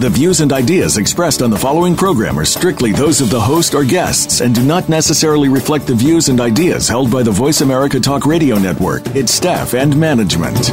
[0.00, 3.74] The views and ideas expressed on the following program are strictly those of the host
[3.74, 7.60] or guests and do not necessarily reflect the views and ideas held by the Voice
[7.60, 10.70] America Talk Radio Network, its staff, and management.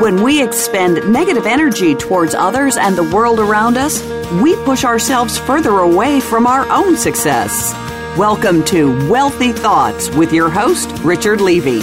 [0.00, 4.02] When we expend negative energy towards others and the world around us,
[4.42, 7.91] we push ourselves further away from our own success.
[8.18, 11.80] Welcome to Wealthy Thoughts with your host, Richard Levy.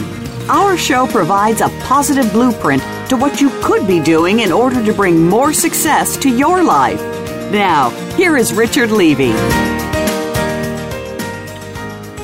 [0.47, 4.93] Our show provides a positive blueprint to what you could be doing in order to
[4.93, 7.01] bring more success to your life.
[7.51, 9.31] Now, here is Richard Levy.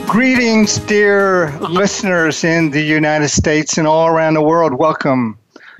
[0.08, 4.76] Greetings, dear listeners in the United States and all around the world.
[4.76, 5.36] Welcome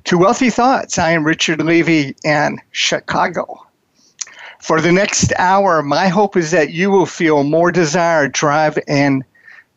[0.06, 0.98] to Wealthy Thoughts.
[0.98, 3.65] I am Richard Levy in Chicago.
[4.66, 9.24] For the next hour, my hope is that you will feel more desire, drive, and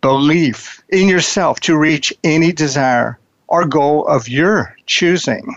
[0.00, 5.54] belief in yourself to reach any desire or goal of your choosing.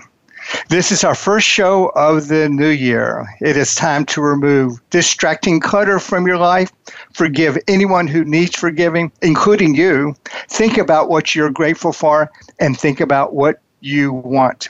[0.68, 3.26] This is our first show of the new year.
[3.40, 6.70] It is time to remove distracting clutter from your life.
[7.14, 10.14] Forgive anyone who needs forgiving, including you.
[10.50, 14.68] Think about what you're grateful for and think about what you want.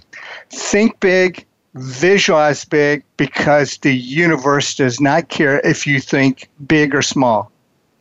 [0.51, 7.01] Think big visualize big because the universe does not care if you think big or
[7.01, 7.51] small.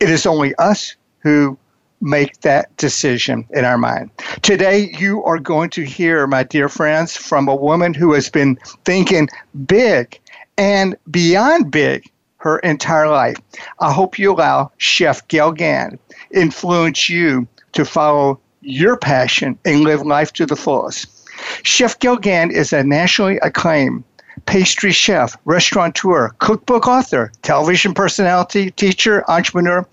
[0.01, 1.59] It is only us who
[2.01, 4.11] make that decision in our mind.
[4.43, 8.59] Today, you are going to hear, my dear friends, from a woman who has been
[8.85, 9.29] thinking
[9.67, 10.19] big
[10.57, 13.37] and beyond big her entire life.
[13.81, 15.99] I hope you allow Chef Gale Gand
[16.31, 21.20] influence you to follow your passion and live life to the fullest.
[21.63, 24.05] Chef Gale Gand is a nationally acclaimed
[24.47, 29.87] pastry chef, restaurateur, cookbook author, television personality, teacher, entrepreneur,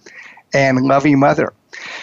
[0.54, 1.54] and loving mother.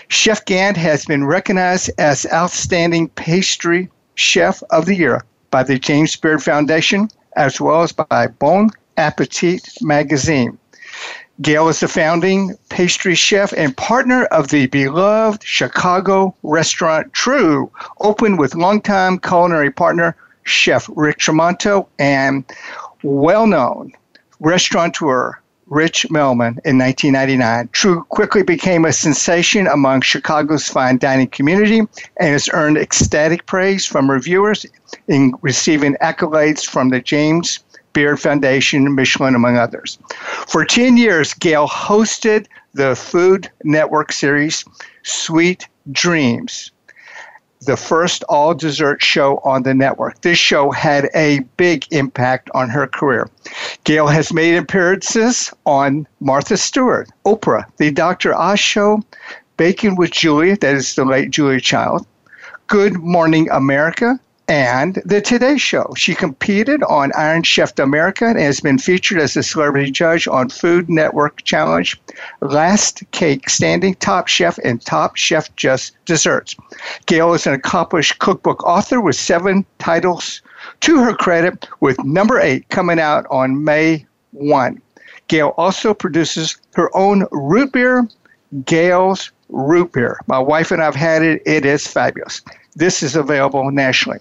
[0.09, 6.15] Chef Gand has been recognized as Outstanding Pastry Chef of the Year by the James
[6.17, 10.59] Beard Foundation as well as by Bon Appetit magazine.
[11.43, 18.39] Gale is the founding pastry chef and partner of the beloved Chicago restaurant TRU, opened
[18.39, 20.15] with longtime culinary partner
[20.45, 22.45] Chef Rick Tramonto and
[23.03, 23.93] well known
[24.39, 27.69] restaurateur Rich Melman in 1999.
[27.73, 31.89] TRU quickly became a sensation among Chicago's fine dining community and
[32.29, 34.67] has earned ecstatic praise from reviewers
[35.09, 37.64] in receiving accolades from the James
[37.95, 39.99] Beard Foundation, Michelin, among others.
[40.47, 44.65] For 10 years, Gale hosted the Food Network series
[45.05, 46.73] Sweet Dreams,
[47.63, 50.21] the first all dessert show on the network.
[50.21, 53.31] This show had a big impact on her career.
[53.85, 58.35] Gale has made appearances on Martha Stewart, Oprah, The Dr.
[58.35, 59.03] Oz Show,
[59.57, 62.07] Baking with Julia, that is the late Julia Child,
[62.67, 64.19] Good Morning America,
[64.49, 65.93] and The Today Show.
[65.97, 70.49] She competed on Iron Chef America and has been featured as a celebrity judge on
[70.49, 72.01] Food Network Challenge,
[72.41, 76.57] Last Cake Standing, Top Chef, and Top Chef Just Desserts.
[77.07, 80.43] Gale is an accomplished cookbook author with seven titles
[80.81, 84.81] to her credit, with number eight coming out on May 1.
[85.29, 88.07] Gale also produces her own root beer,
[88.65, 90.19] Gale's Root Beer.
[90.27, 92.43] My wife and I've had it, it is fabulous.
[92.77, 94.19] This is available nationally.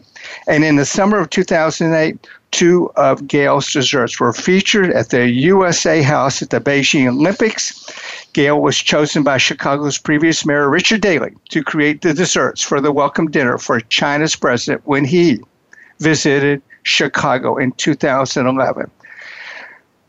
[0.48, 6.02] And in the summer of 2008, two of Gale's desserts were featured at the USA
[6.02, 7.90] House at the Beijing Olympics.
[8.34, 12.92] Gale was chosen by Chicago's previous mayor, Richard Daley, to create the desserts for the
[12.92, 15.40] welcome dinner for China's president when he
[16.00, 18.90] visited Chicago in 2011.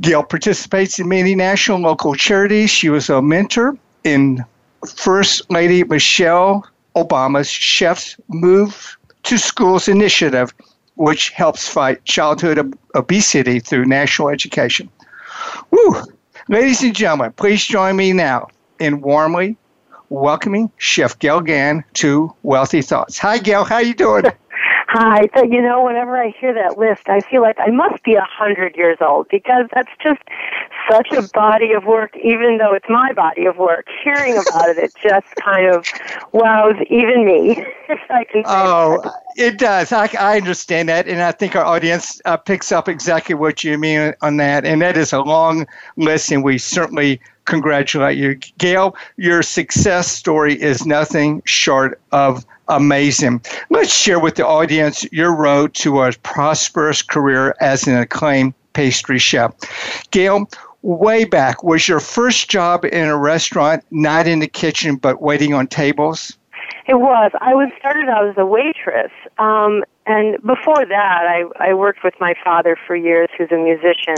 [0.00, 2.70] Gale participates in many national and local charities.
[2.70, 4.44] She was a mentor in
[4.96, 6.66] First Lady Michelle
[6.96, 10.54] Obama's Chefs Move to Schools initiative,
[10.96, 14.88] which helps fight childhood ob- obesity through national education.
[15.70, 15.96] Woo!
[16.48, 18.48] Ladies and gentlemen, please join me now
[18.78, 19.56] in warmly
[20.10, 23.18] welcoming Chef Gale Gand to Wealthy Thoughts.
[23.18, 23.64] Hi, Gale.
[23.64, 24.24] How you doing?
[24.96, 25.28] Hi.
[25.36, 28.22] So, you know, whenever I hear that list, I feel like I must be a
[28.22, 30.20] hundred years old because that's just
[30.88, 33.86] such a body of work, even though it's my body of work.
[34.04, 35.84] Hearing about it, it just kind of
[36.32, 37.64] wows even me.
[37.86, 38.44] If I can.
[38.46, 39.12] oh, that.
[39.36, 39.92] it does.
[39.92, 43.76] I, I understand that, and I think our audience uh, picks up exactly what you
[43.76, 44.64] mean on that.
[44.64, 45.66] And that is a long
[45.96, 48.96] list, and we certainly congratulate you, Gale.
[49.16, 53.42] Your success story is nothing short of amazing.
[53.70, 59.18] Let's share with the audience your road to a prosperous career as an acclaimed pastry
[59.18, 59.52] chef.
[60.10, 60.48] Gale,
[60.82, 65.54] way back, was your first job in a restaurant not in the kitchen but waiting
[65.54, 66.36] on tables?
[66.86, 67.30] It was.
[67.40, 72.14] I was started out as a waitress, um, and before that, I, I worked with
[72.20, 74.16] my father for years, who's a musician,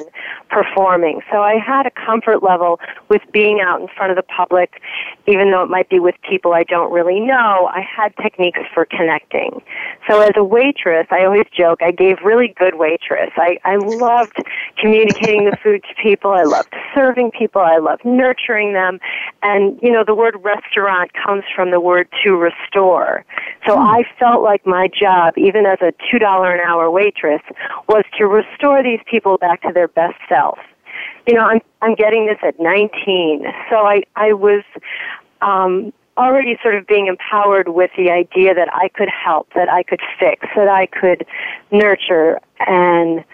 [0.51, 1.21] performing.
[1.31, 4.83] So I had a comfort level with being out in front of the public,
[5.27, 7.71] even though it might be with people I don't really know.
[7.73, 9.63] I had techniques for connecting.
[10.09, 13.31] So as a waitress, I always joke I gave really good waitress.
[13.37, 14.37] I, I loved
[14.79, 16.33] communicating the food to people.
[16.33, 17.63] I loved serving people.
[17.63, 18.99] I loved nurturing them.
[19.43, 23.25] And, you know, the word restaurant comes from the word to restore.
[23.67, 23.79] So mm.
[23.79, 27.43] I felt like my job, even as as a $2 an hour waitress
[27.89, 30.59] was to restore these people back to their best self.
[31.27, 33.45] You know, I'm, I'm getting this at 19.
[33.71, 34.63] So I, I was,
[35.43, 39.83] um, already sort of being empowered with the idea that I could help, that I
[39.83, 41.27] could fix, that I could
[41.71, 43.25] nurture and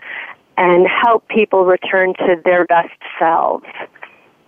[0.58, 3.64] and help people return to their best selves,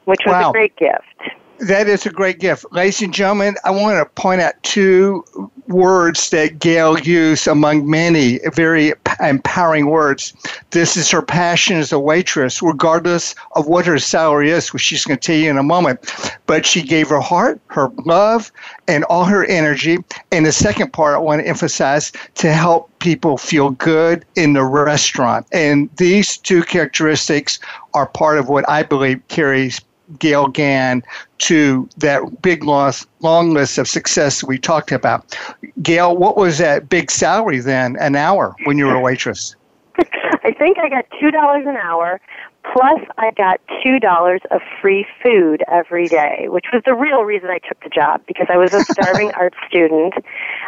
[0.04, 0.50] which was wow.
[0.50, 1.34] a great gift.
[1.64, 2.66] That is a great gift.
[2.72, 5.24] Ladies and gentlemen, I want to point out two
[5.66, 10.34] words that Gale used among many very empowering words.
[10.72, 15.06] This is her passion as a waitress, regardless of what her salary is, which she's
[15.06, 16.00] going to tell you in a moment.
[16.44, 18.52] But she gave her heart, her love,
[18.86, 19.96] and all her energy.
[20.32, 24.64] And the second part I want to emphasize to help people feel good in the
[24.64, 25.46] restaurant.
[25.50, 27.58] And these two characteristics
[27.94, 29.80] are part of what I believe carries
[30.18, 31.04] Gale Gand
[31.38, 35.36] to that big loss, long list of success we talked about.
[35.82, 39.56] Gale, what was that big salary then, an hour when you were a waitress?
[39.98, 42.20] I think I got $2 an hour,
[42.72, 47.58] plus I got $2 of free food every day, which was the real reason I
[47.58, 50.14] took the job because I was a starving art student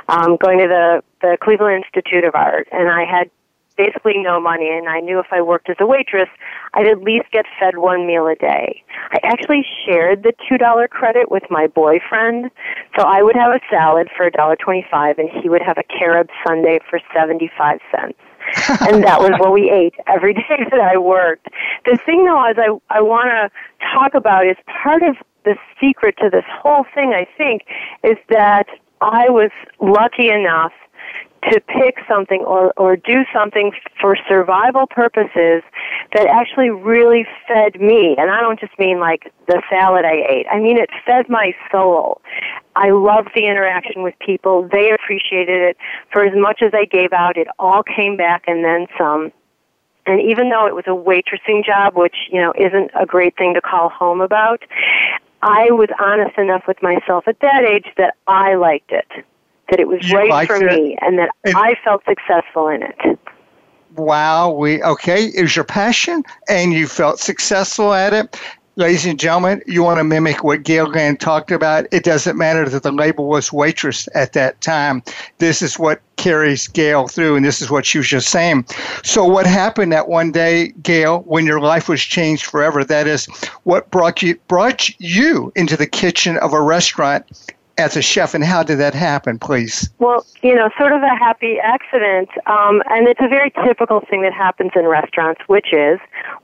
[0.08, 3.30] um, going to the, the Cleveland Institute of Art, and I had
[3.76, 6.28] basically no money and I knew if I worked as a waitress,
[6.74, 8.82] I'd at least get fed one meal a day.
[9.10, 12.50] I actually shared the $2 credit with my boyfriend.
[12.98, 16.78] So I would have a salad for $1.25 and he would have a carob sundae
[16.88, 18.18] for 75 cents.
[18.88, 21.48] and that was what we ate every day that I worked.
[21.84, 23.50] The thing though is I I want to
[23.92, 27.62] talk about is part of the secret to this whole thing I think
[28.04, 28.66] is that
[29.00, 29.50] I was
[29.80, 30.72] lucky enough
[31.50, 35.62] to pick something or, or do something for survival purposes
[36.14, 38.16] that actually really fed me.
[38.18, 40.46] And I don't just mean like the salad I ate.
[40.50, 42.20] I mean it fed my soul.
[42.74, 44.68] I loved the interaction with people.
[44.70, 45.76] They appreciated it.
[46.12, 49.32] For as much as I gave out, it all came back and then some.
[50.06, 53.54] And even though it was a waitressing job, which, you know, isn't a great thing
[53.54, 54.62] to call home about,
[55.42, 59.24] I was honest enough with myself at that age that I liked it
[59.70, 60.72] that it was you right for it?
[60.72, 63.18] me and that and I felt successful in it.
[63.96, 68.38] Wow, we okay, it was your passion and you felt successful at it.
[68.78, 71.86] Ladies and gentlemen, you want to mimic what Gale Gand talked about.
[71.92, 75.02] It doesn't matter that the label was waitress at that time.
[75.38, 78.66] This is what carries Gale through, and this is what she was just saying.
[79.02, 82.84] So, what happened that one day, Gale, when your life was changed forever?
[82.84, 83.24] That is,
[83.62, 87.24] what brought you brought you into the kitchen of a restaurant
[87.78, 89.90] as a chef, and how did that happen, please?
[89.98, 94.22] Well, you know, sort of a happy accident, um, and it's a very typical thing
[94.22, 95.98] that happens in restaurants, which is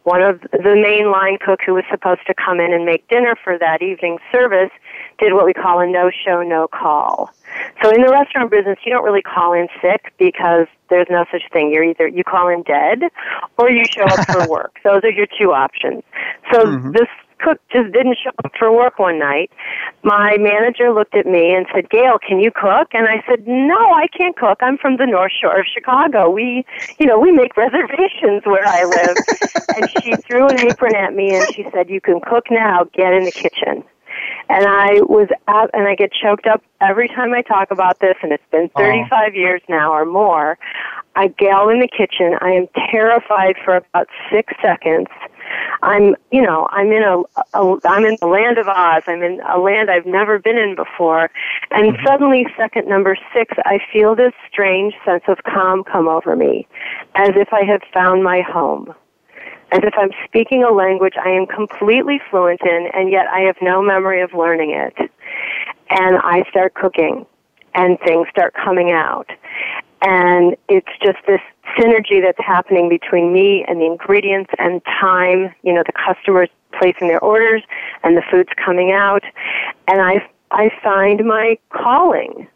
[0.04, 3.36] one of the main line cook who was supposed to come in and make dinner
[3.42, 4.70] for that evening service
[5.18, 7.30] did what we call a no-show, no-call.
[7.82, 11.42] So in the restaurant business, you don't really call in sick because there's no such
[11.52, 11.72] thing.
[11.72, 13.04] You're either you call in dead
[13.58, 14.78] or you show up for work.
[14.84, 16.02] Those are your two options.
[16.52, 16.92] So mm-hmm.
[16.92, 17.08] this
[17.42, 19.50] cook just didn't show up for work one night.
[20.02, 22.88] My manager looked at me and said, Gale, can you cook?
[22.92, 24.58] And I said, no, I can't cook.
[24.60, 26.30] I'm from the North Shore of Chicago.
[26.30, 26.64] We,
[26.98, 29.16] you know, we make reservations where I live.
[29.76, 32.84] and she threw an apron at me and she said, you can cook now.
[32.94, 33.84] Get in the kitchen.
[34.48, 38.16] And I was out, and I get choked up every time I talk about this,
[38.22, 40.58] and it's been 35 years now or more.
[41.14, 42.36] I gal in the kitchen.
[42.40, 45.08] I am terrified for about six seconds.
[45.82, 47.22] I'm, you know, I'm in a,
[47.58, 49.02] a I'm in the land of Oz.
[49.06, 51.30] I'm in a land I've never been in before.
[51.70, 52.06] And mm-hmm.
[52.06, 56.66] suddenly, second number six, I feel this strange sense of calm come over me,
[57.14, 58.94] as if I had found my home.
[59.72, 63.56] As if I'm speaking a language I am completely fluent in, and yet I have
[63.62, 65.10] no memory of learning it.
[65.90, 67.26] And I start cooking,
[67.74, 69.30] and things start coming out.
[70.02, 71.40] And it's just this
[71.78, 76.48] synergy that's happening between me and the ingredients and time, you know, the customers
[76.78, 77.62] placing their orders
[78.02, 79.22] and the food's coming out.
[79.88, 82.48] And I, I find my calling.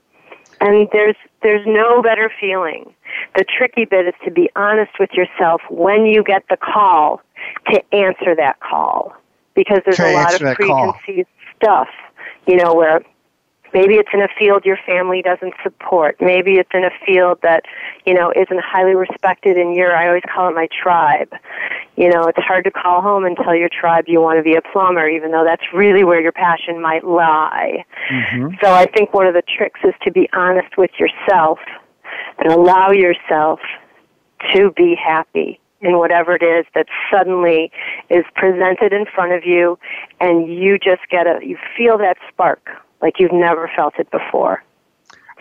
[0.61, 2.93] And there's, there's no better feeling.
[3.37, 7.21] The tricky bit is to be honest with yourself when you get the call
[7.73, 9.15] to answer that call.
[9.55, 11.89] Because there's a lot of preconceived stuff,
[12.47, 13.01] you know, where
[13.77, 16.17] Maybe it's in a field your family doesn't support.
[16.19, 17.65] Maybe it's in a field that,
[18.07, 21.31] you know, isn't highly respected in your, I always call it my tribe.
[21.97, 24.55] You know, it's hard to call home and tell your tribe you want to be
[24.55, 27.85] a plumber, even though that's really where your passion might lie.
[28.11, 28.55] Mm-hmm.
[28.63, 31.59] So I think one of the tricks is to be honest with yourself
[32.39, 33.61] and allow yourself
[34.55, 37.71] to be happy in whatever it is that suddenly
[38.09, 39.79] is presented in front of you
[40.21, 42.69] and you just get a you feel that spark
[43.03, 44.63] like you've never felt it before.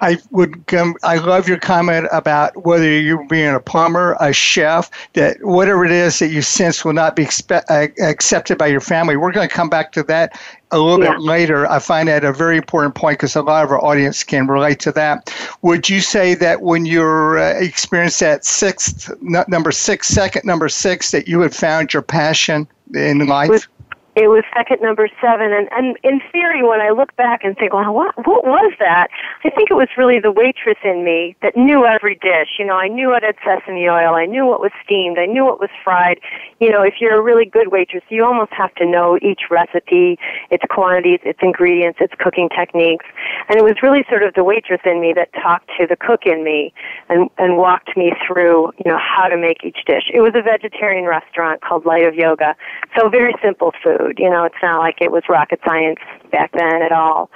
[0.02, 0.62] I would.
[1.04, 5.92] I love your comment about whether you're being a plumber, a chef, that whatever it
[5.92, 9.16] is that you sense will not be expe- uh, accepted by your family.
[9.16, 10.38] We're going to come back to that
[10.72, 11.12] a little yeah.
[11.12, 11.70] bit later.
[11.70, 14.80] I find that a very important point because a lot of our audience can relate
[14.82, 15.34] to that.
[15.62, 21.12] Would you say that when you're uh, experienced that sixth number six, second number six,
[21.12, 23.50] that you had found your passion in life?
[23.50, 23.68] With,
[24.16, 25.52] it was second number seven.
[25.52, 29.10] And, and in theory, when I look back and think, well, what, what was that?
[29.44, 32.56] I think it was really the waitress in me that knew every dish.
[32.58, 34.16] You know, I knew what had sesame oil.
[34.16, 35.20] I knew what was steamed.
[35.20, 36.20] I knew what was fried.
[36.62, 40.18] You know, if you're a really good waitress, you almost have to know each recipe,
[40.50, 43.06] its quantities, its ingredients, its cooking techniques.
[43.50, 46.26] And it was really sort of the waitress in me that talked to the cook
[46.26, 46.74] in me
[47.10, 50.08] and, and walked me through, you know, how to make each dish.
[50.14, 52.56] It was a vegetarian restaurant called Light of Yoga.
[52.98, 54.20] So very simple food food.
[54.20, 56.00] You know, it's not like it was rocket science
[56.32, 57.30] back then at all,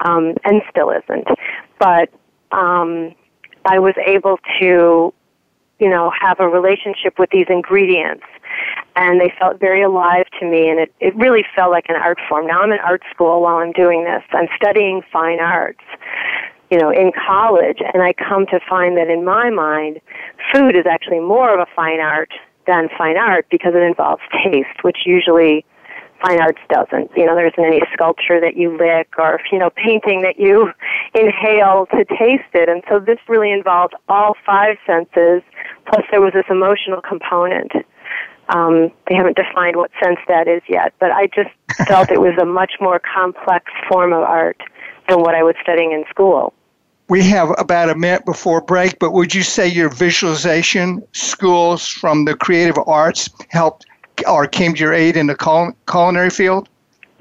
[0.00, 1.28] um, and still isn't.
[1.78, 2.10] But
[2.52, 3.14] um,
[3.64, 5.12] I was able to,
[5.78, 8.24] you know, have a relationship with these ingredients,
[8.96, 12.18] and they felt very alive to me, and it, it really felt like an art
[12.28, 12.46] form.
[12.46, 14.22] Now I'm in art school while I'm doing this.
[14.32, 15.84] I'm studying fine arts
[16.70, 20.00] you know, in college, and I come to find that in my mind,
[20.54, 22.30] food is actually more of a fine art
[22.66, 25.64] than fine art because it involves taste, which usually
[26.20, 27.10] fine arts doesn't.
[27.16, 30.72] You know, there isn't any sculpture that you lick or, you know, painting that you
[31.14, 32.68] inhale to taste it.
[32.68, 35.42] And so this really involved all five senses,
[35.86, 37.72] plus there was this emotional component.
[38.48, 41.50] Um, they haven't defined what sense that is yet, but I just
[41.86, 44.60] felt it was a much more complex form of art
[45.08, 46.52] than what I was studying in school.
[47.08, 52.24] We have about a minute before break, but would you say your visualization schools from
[52.24, 53.84] the creative arts helped
[54.26, 56.68] or came to your aid in the cul- culinary field?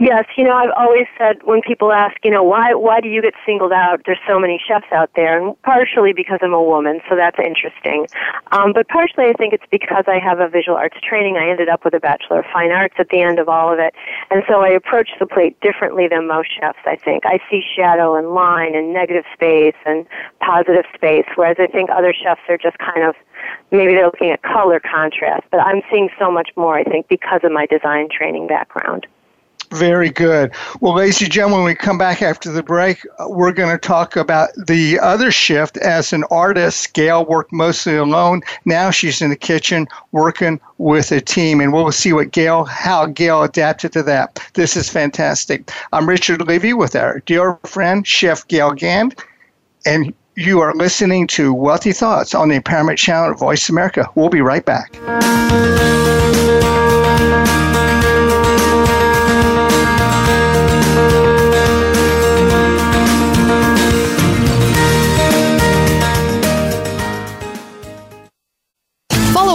[0.02, 3.22] Yes, you know, I've always said when people ask, you know, why why do you
[3.22, 4.00] get singled out?
[4.06, 8.08] There's so many chefs out there, and partially because I'm a woman, so that's interesting.
[8.54, 11.36] Um, but partially, I think it's because I have a visual arts training.
[11.36, 13.80] I ended up with a bachelor of fine arts at the end of all of
[13.80, 13.94] it,
[14.32, 16.80] and so I approach the plate differently than most chefs.
[16.86, 20.06] I think I see shadow and line and negative space and
[20.40, 23.16] positive space, whereas I think other chefs are just kind of
[23.72, 25.44] maybe they're looking at color contrast.
[25.52, 29.06] But I'm seeing so much more, I think, because of my design training background.
[29.72, 30.52] Very good.
[30.80, 33.78] Well, ladies and gentlemen, when we come back after the break, uh, we're going to
[33.78, 35.78] talk about the other shift.
[35.78, 38.42] As an artist, Gale worked mostly alone.
[38.66, 43.06] Now she's in the kitchen working with a team, and we'll see what Gale, how
[43.06, 44.40] Gale adapted to that.
[44.56, 45.72] This is fantastic.
[45.94, 49.24] I'm Richard Levy with our dear friend, Chef Gale Gand,
[49.86, 54.10] and you are listening to Wealthy Thoughts on the Empowerment Channel of Voice America.
[54.16, 54.98] We'll be right back.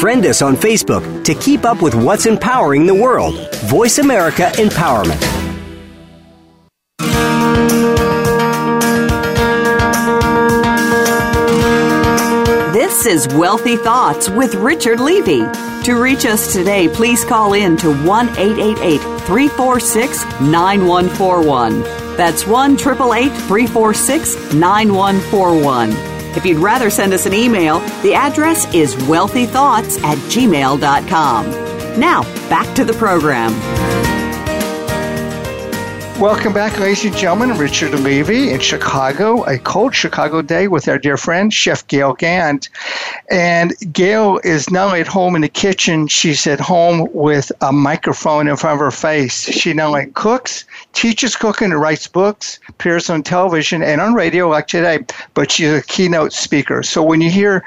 [0.00, 3.34] Friend us on Facebook to keep up with what's empowering the world.
[3.64, 5.20] Voice America Empowerment.
[12.72, 15.44] This is Wealthy Thoughts with Richard Levy.
[15.84, 21.82] To reach us today, please call in to 1 888 346 9141.
[22.16, 26.13] That's 1 888 346 9141.
[26.36, 31.50] If you'd rather send us an email, the address is wealthythoughts at gmail.com.
[32.00, 33.52] Now, back to the program.
[36.20, 37.58] Welcome back, ladies and gentlemen.
[37.58, 42.68] Richard Levy in Chicago, a cold Chicago day with our dear friend, Chef Gale Gand.
[43.30, 47.72] And Gale is not only at home in the kitchen, she's at home with a
[47.72, 49.42] microphone in front of her face.
[49.50, 54.48] She not only cooks, teaches cooking, and writes books, appears on television and on radio
[54.48, 54.98] like today,
[55.34, 56.82] but she's a keynote speaker.
[56.82, 57.64] So when you hear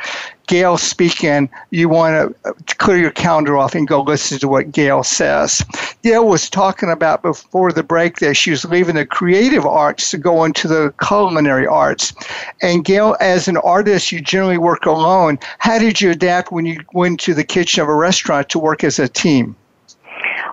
[0.48, 4.72] Gale speaking, you want uh, to clear your calendar off and go listen to what
[4.72, 5.64] Gale says.
[6.04, 10.18] Gale was talking about before the break that she was leaving the creative arts to
[10.18, 12.14] go into the culinary arts.
[12.62, 15.38] And Gale, as an artist, you generally work alone.
[15.60, 18.84] How did you adapt when you went to the kitchen of a restaurant to work
[18.84, 19.56] as a team?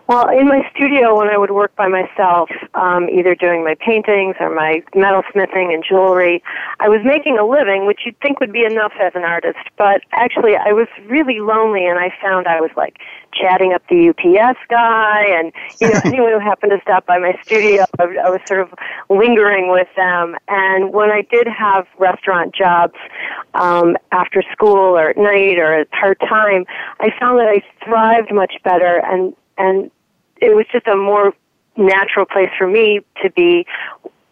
[0.06, 4.36] Well, in my studio, when I would work by myself, um, either doing my paintings
[4.38, 6.42] or my metalsmithing and jewelry,
[6.78, 9.58] I was making a living, which you'd think would be enough as an artist.
[9.78, 12.98] But actually, I was really lonely, and I found I was like
[13.32, 17.32] chatting up the UPS guy, and you know anyone who happened to stop by my
[17.42, 18.74] studio, I, I was sort of
[19.08, 20.36] lingering with them.
[20.48, 22.94] And when I did have restaurant jobs
[23.54, 26.66] um, after school or at night or part time,
[27.00, 29.90] I found that I thrived much better and and
[30.44, 31.32] it was just a more
[31.76, 33.66] natural place for me to be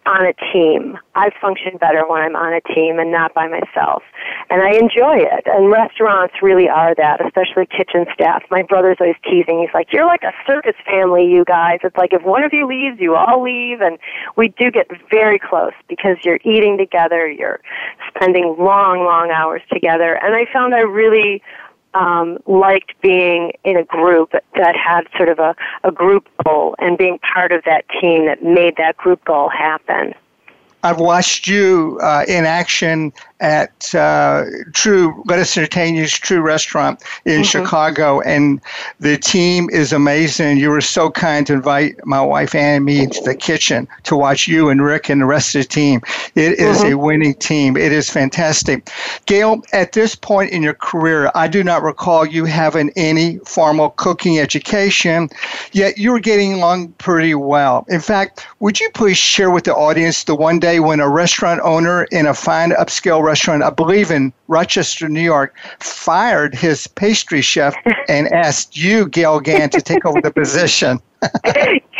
[0.04, 0.98] on a team.
[1.14, 4.02] I function better when I'm on a team and not by myself.
[4.50, 5.46] And I enjoy it.
[5.46, 8.42] And restaurants really are that, especially kitchen staff.
[8.50, 9.60] My brother's always teasing.
[9.60, 11.78] He's like, You're like a circus family, you guys.
[11.84, 13.80] It's like if one of you leaves, you all leave.
[13.80, 13.96] And
[14.36, 17.60] we do get very close because you're eating together, you're
[18.14, 20.18] spending long, long hours together.
[20.20, 21.42] And I found I really
[21.94, 26.96] um, liked being in a group that had sort of a, a group goal and
[26.96, 30.14] being part of that team that made that group goal happen.
[30.84, 37.02] I've watched you uh, in action at uh, TRU Let Us Entertain You's TRU Restaurant
[37.24, 37.42] in mm-hmm.
[37.42, 38.60] Chicago, and
[39.00, 40.58] the team is amazing.
[40.58, 44.46] You were so kind to invite my wife and me into the kitchen to watch
[44.46, 46.00] you and Rick and the rest of the team.
[46.36, 46.92] It is mm-hmm.
[46.92, 47.76] a winning team.
[47.76, 48.88] It is fantastic.
[49.26, 53.90] Gale, at this point in your career, I do not recall you having any formal
[53.90, 55.28] cooking education,
[55.72, 57.84] yet you were getting along pretty well.
[57.88, 61.60] In fact, would you please share with the audience the one day when a restaurant
[61.64, 66.86] owner in a fine upscale restaurant restaurant, I believe in Rochester, New York, fired his
[66.86, 67.74] pastry chef
[68.08, 71.00] and asked you, Gale Gand, to take over the position.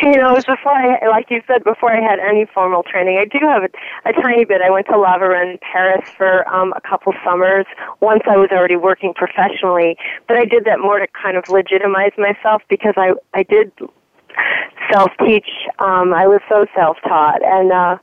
[0.02, 3.16] you know, it was before I, like you said, before I had any formal training.
[3.16, 3.70] I do have a,
[4.10, 4.60] a tiny bit.
[4.60, 7.64] I went to La Varenne, Paris for um, a couple summers.
[8.00, 9.96] Once I was already working professionally,
[10.28, 13.72] but I did that more to kind of legitimize myself because I I did
[14.90, 15.48] self teach.
[15.78, 17.42] Um, I was so self taught.
[17.44, 17.98] And uh,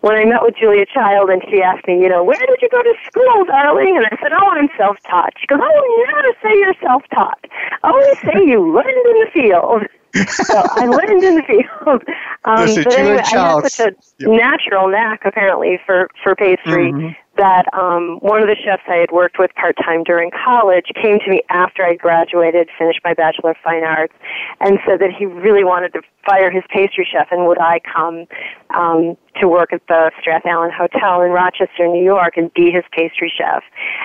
[0.00, 2.68] when I met with Julia Child and she asked me, you know, where did you
[2.70, 3.96] go to school, darling?
[3.96, 5.32] And I said, oh, I'm self taught.
[5.40, 7.44] She goes, oh, you never say you're self taught.
[7.82, 9.82] I always say you learned in the field.
[10.14, 12.02] So I learned in the field.
[12.44, 14.30] Um, but anyway, I had such a yep.
[14.30, 19.10] natural knack apparently for for pastry mm-hmm that um, one of the chefs I had
[19.10, 23.52] worked with part time during college came to me after I graduated, finished my Bachelor
[23.52, 24.12] of Fine Arts,
[24.60, 28.26] and said that he really wanted to fire his pastry chef and would I come
[28.70, 33.32] um, to work at the Strathallan Hotel in Rochester, New York, and be his pastry
[33.34, 33.62] chef.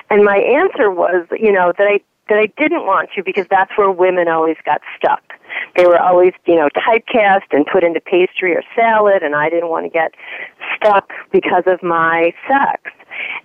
[0.08, 3.70] And my answer was, you know, that I that I didn't want to because that's
[3.76, 5.34] where women always got stuck.
[5.76, 9.68] They were always, you know, typecast and put into pastry or salad, and I didn't
[9.68, 10.14] want to get
[10.76, 12.92] stuck because of my sex.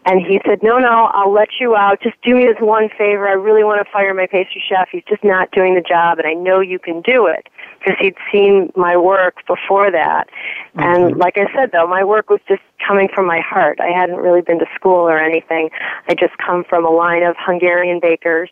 [0.05, 2.01] And he said, no, no, I'll let you out.
[2.01, 3.27] Just do me this one favor.
[3.27, 4.89] I really want to fire my pastry chef.
[4.91, 7.47] He's just not doing the job, and I know you can do it
[7.79, 10.27] because he'd seen my work before that.
[10.75, 10.79] Mm-hmm.
[10.79, 13.79] And like I said, though, my work was just coming from my heart.
[13.79, 15.69] I hadn't really been to school or anything.
[16.07, 18.49] I just come from a line of Hungarian bakers.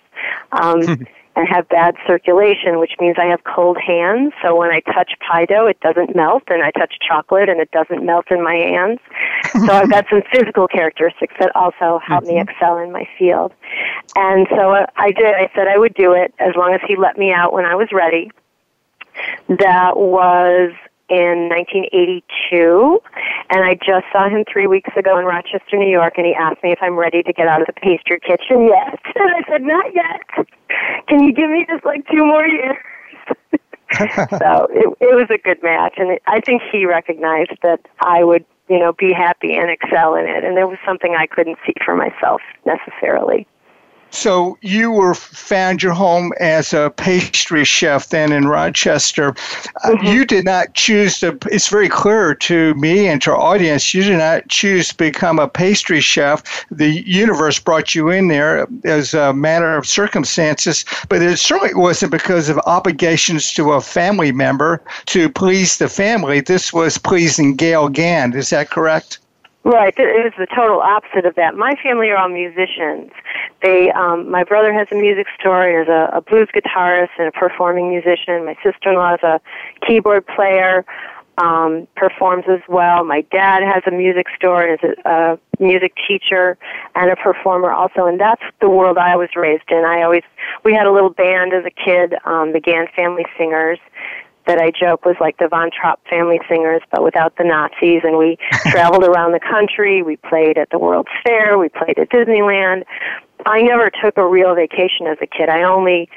[0.52, 0.82] Um,
[1.38, 4.34] and have bad circulation, which means I have cold hands.
[4.42, 7.70] So when I touch pie dough, it doesn't melt, and I touch chocolate, and it
[7.70, 9.00] doesn't melt in my hands.
[9.54, 12.34] so I've got some physical characteristics that also help mm-hmm.
[12.34, 13.54] me excel in my field.
[14.16, 15.36] And so I did.
[15.36, 17.76] I said I would do it as long as he let me out when I
[17.76, 18.32] was ready.
[19.48, 20.74] That was
[21.08, 23.00] in 1982,
[23.50, 26.64] and I just saw him three weeks ago in Rochester, New York, and he asked
[26.64, 29.00] me if I'm ready to get out of the pastry kitchen yet.
[29.16, 30.48] And I said, not yet.
[31.08, 32.78] Can you give me just like two more years?
[34.38, 38.24] so it, it was a good match, and it, I think he recognized that I
[38.24, 41.58] would, you know, be happy and excel in it, and there was something I couldn't
[41.66, 43.48] see for myself necessarily.
[44.12, 49.30] So you were found your home as a pastry chef then in Rochester.
[49.30, 50.08] Uh, mm-hmm.
[50.08, 51.38] you did not choose to.
[51.52, 53.94] It's very clear to me and to our audience.
[53.94, 56.66] You did not choose to become a pastry chef.
[56.72, 62.12] The universe brought you in there as a matter of circumstances, but it certainly wasn't
[62.12, 66.40] because of obligations to a family member to please the family.
[66.40, 68.36] This was pleasing Gale Gand.
[68.36, 69.20] Is that correct?
[69.68, 69.94] Right.
[69.98, 71.56] It was the total opposite of that.
[71.56, 73.12] My family are all musicians.
[73.62, 77.28] They, um, my brother has a music store and is a, a blues guitarist and
[77.28, 78.46] a performing musician.
[78.46, 79.42] My sister-in-law is a
[79.86, 80.86] keyboard player,
[81.38, 83.04] um, performs as well.
[83.04, 86.58] My dad has a music store and is a, a music teacher
[86.96, 88.06] and a performer also.
[88.06, 89.84] And that's the world I was raised in.
[89.84, 90.24] I always,
[90.64, 93.80] we had a little band as a kid, um, the Gand Family Singers
[94.48, 98.02] that I joke was like the Von Trapp family singers, but without the Nazis.
[98.04, 98.38] And we
[98.72, 100.02] traveled around the country.
[100.02, 101.58] We played at the World's Fair.
[101.58, 102.84] We played at Disneyland.
[103.46, 105.50] I never took a real vacation as a kid.
[105.50, 106.10] I only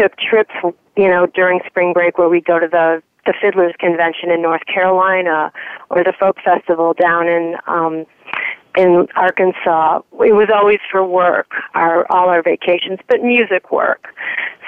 [0.00, 0.54] took trips,
[0.96, 4.66] you know, during spring break where we'd go to the the Fiddlers Convention in North
[4.66, 5.50] Carolina
[5.88, 8.06] or the Folk Festival down in um
[8.76, 10.00] in Arkansas.
[10.20, 14.08] It was always for work, our all our vacations, but music work.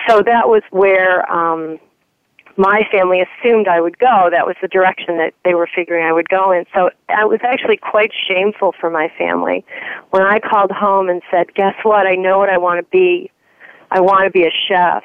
[0.08, 1.78] So that was where um
[2.56, 4.28] my family assumed I would go.
[4.30, 6.64] That was the direction that they were figuring I would go in.
[6.74, 9.64] So it was actually quite shameful for my family
[10.10, 12.06] when I called home and said, "Guess what?
[12.06, 13.30] I know what I want to be.
[13.90, 15.04] I want to be a chef."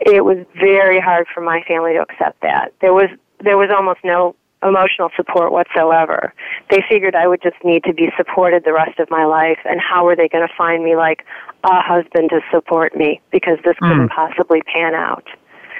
[0.00, 2.72] It was very hard for my family to accept that.
[2.80, 6.34] There was there was almost no emotional support whatsoever.
[6.70, 9.80] They figured I would just need to be supported the rest of my life, and
[9.80, 11.24] how were they going to find me like
[11.64, 14.14] a husband to support me because this couldn't mm.
[14.14, 15.26] possibly pan out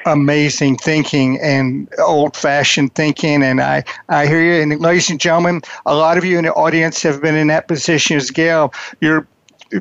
[0.07, 3.43] amazing thinking and old fashioned thinking.
[3.43, 4.63] And I, I hear you.
[4.63, 7.69] And ladies and gentlemen, a lot of you in the audience have been in that
[7.69, 8.73] position as Gale.
[9.01, 9.27] You're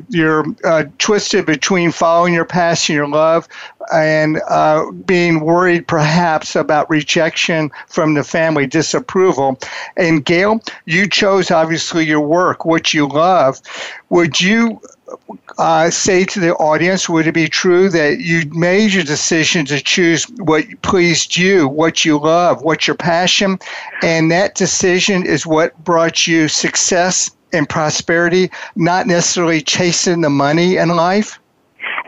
[0.08, 3.48] you're uh, twisted between following your passion, your love,
[3.92, 9.58] and uh, being worried perhaps about rejection from the family, disapproval.
[9.96, 13.60] And Gale, you chose obviously your work, what you love.
[14.10, 14.80] Would you
[15.58, 19.80] uh, say to the audience, would it be true that you made your decision to
[19.80, 23.58] choose what pleased you, what you love, what's your passion,
[24.02, 30.76] and that decision is what brought you success and prosperity, not necessarily chasing the money
[30.76, 31.38] in life?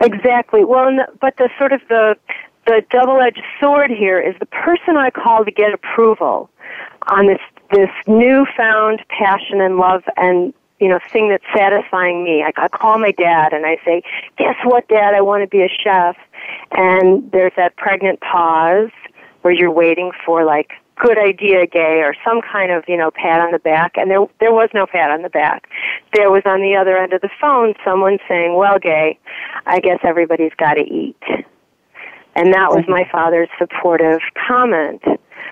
[0.01, 0.63] Exactly.
[0.63, 2.17] Well, but the sort of the
[2.65, 6.49] the double-edged sword here is the person I call to get approval
[7.07, 12.43] on this this newfound passion and love and you know, thing that's satisfying me.
[12.43, 14.03] I, I call my dad and I say,
[14.37, 15.13] "Guess what, Dad?
[15.13, 16.17] I want to be a chef."
[16.71, 18.91] And there's that pregnant pause
[19.43, 23.39] where you're waiting for like good idea gay or some kind of you know pat
[23.39, 25.67] on the back and there there was no pat on the back
[26.13, 29.17] there was on the other end of the phone someone saying well gay
[29.65, 31.17] i guess everybody's got to eat
[32.35, 35.01] and that was my father's supportive comment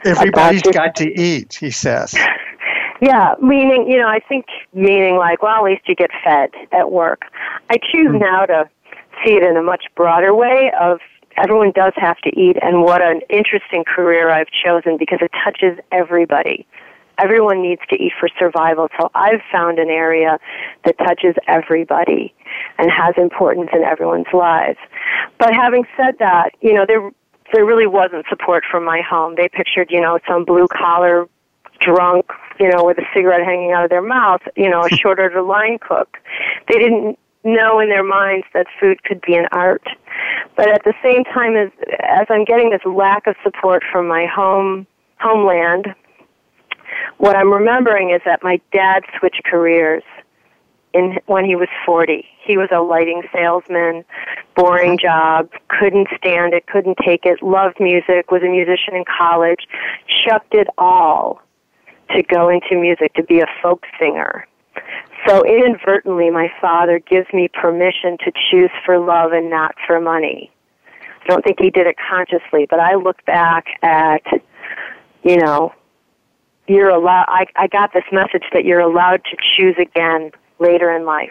[0.06, 2.16] everybody's got to eat he says
[3.02, 6.92] Yeah, meaning, you know, I think meaning like, well, at least you get fed at
[6.92, 7.24] work.
[7.70, 8.20] I choose mm-hmm.
[8.20, 8.70] now to
[9.26, 11.00] see it in a much broader way of
[11.38, 15.80] everyone does have to eat and what an interesting career I've chosen because it touches
[15.92, 16.66] everybody.
[17.18, 18.88] Everyone needs to eat for survival.
[19.00, 20.40] So I've found an area
[20.86, 22.34] that touches everybody
[22.80, 24.80] and has importance in everyone's lives.
[25.38, 27.12] But having said that, you know, there
[27.54, 29.36] there really wasn't support from my home.
[29.36, 31.28] They pictured, you know, some blue collar
[31.82, 32.26] drunk,
[32.60, 35.42] you know, with a cigarette hanging out of their mouth, you know, a short order
[35.42, 36.18] line cook.
[36.68, 39.84] They didn't know in their minds that food could be an art.
[40.56, 44.26] But at the same time as as I'm getting this lack of support from my
[44.26, 44.86] home
[45.20, 45.88] homeland,
[47.18, 50.04] what I'm remembering is that my dad switched careers
[50.94, 52.26] in when he was 40.
[52.44, 54.04] He was a lighting salesman,
[54.56, 59.68] boring job, couldn't stand it, couldn't take it, loved music, was a musician in college,
[60.08, 61.42] shucked it all
[62.16, 64.48] to go into music, to be a folk singer.
[65.28, 70.52] So inadvertently, my father gives me permission to choose for love and not for money.
[71.24, 74.24] I don't think he did it consciously, but I look back at,
[75.24, 75.74] you know,
[76.68, 81.06] you're allowed, I, I got this message that you're allowed to choose again later in
[81.06, 81.30] life.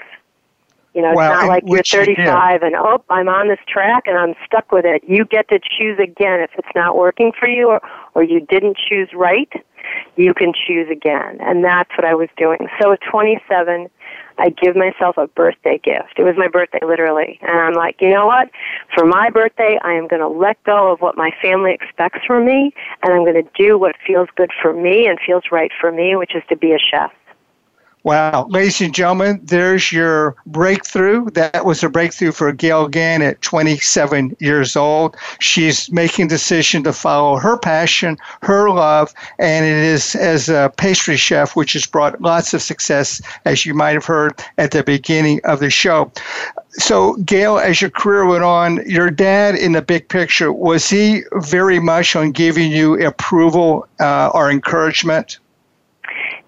[0.94, 3.60] You know, Wow, it's not like you're which you 35 and, oh, I'm on this
[3.66, 5.02] track and I'm stuck with it.
[5.06, 7.80] You get to choose again if it's not working for you or,
[8.14, 9.50] or you didn't choose right,
[10.16, 11.38] you can choose again.
[11.40, 12.68] And that's what I was doing.
[12.80, 13.88] So at 27,
[14.38, 16.14] I give myself a birthday gift.
[16.16, 17.38] It was my birthday, literally.
[17.42, 18.50] And I'm like, you know what?
[18.94, 22.46] For my birthday, I am going to let go of what my family expects from
[22.46, 25.92] me, and I'm going to do what feels good for me and feels right for
[25.92, 27.12] me, which is to be a chef.
[28.02, 28.46] Wow.
[28.48, 31.28] Ladies and gentlemen, there's your breakthrough.
[31.32, 35.16] That was a breakthrough for Gale Gand at 27 years old.
[35.38, 41.18] She's making decision to follow her passion, her love, and it is as a pastry
[41.18, 45.40] chef, which has brought lots of success, as you might have heard at the beginning
[45.44, 46.10] of the show.
[46.70, 51.22] So, Gale, as your career went on, your dad, in the big picture, was he
[51.34, 55.38] very much on giving you approval uh, or encouragement?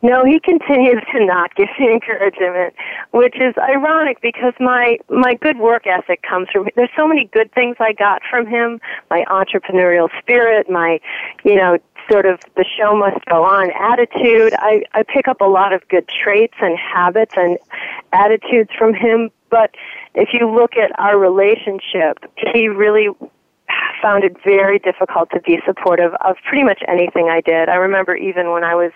[0.04, 2.74] No, he continues to not give me encouragement,
[3.12, 6.68] which is ironic because my my good work ethic comes from.
[6.74, 8.80] There's so many good things I got from him.
[9.10, 10.98] My entrepreneurial spirit, my,
[11.44, 11.78] you know,
[12.10, 14.54] sort of the show must go on attitude.
[14.58, 17.56] I I pick up a lot of good traits and habits and
[18.12, 19.30] attitudes from him.
[19.50, 19.70] But
[20.14, 22.18] if you look at our relationship,
[22.52, 23.08] he really
[24.02, 27.68] found it very difficult to be supportive of pretty much anything I did.
[27.68, 28.90] I remember even when I was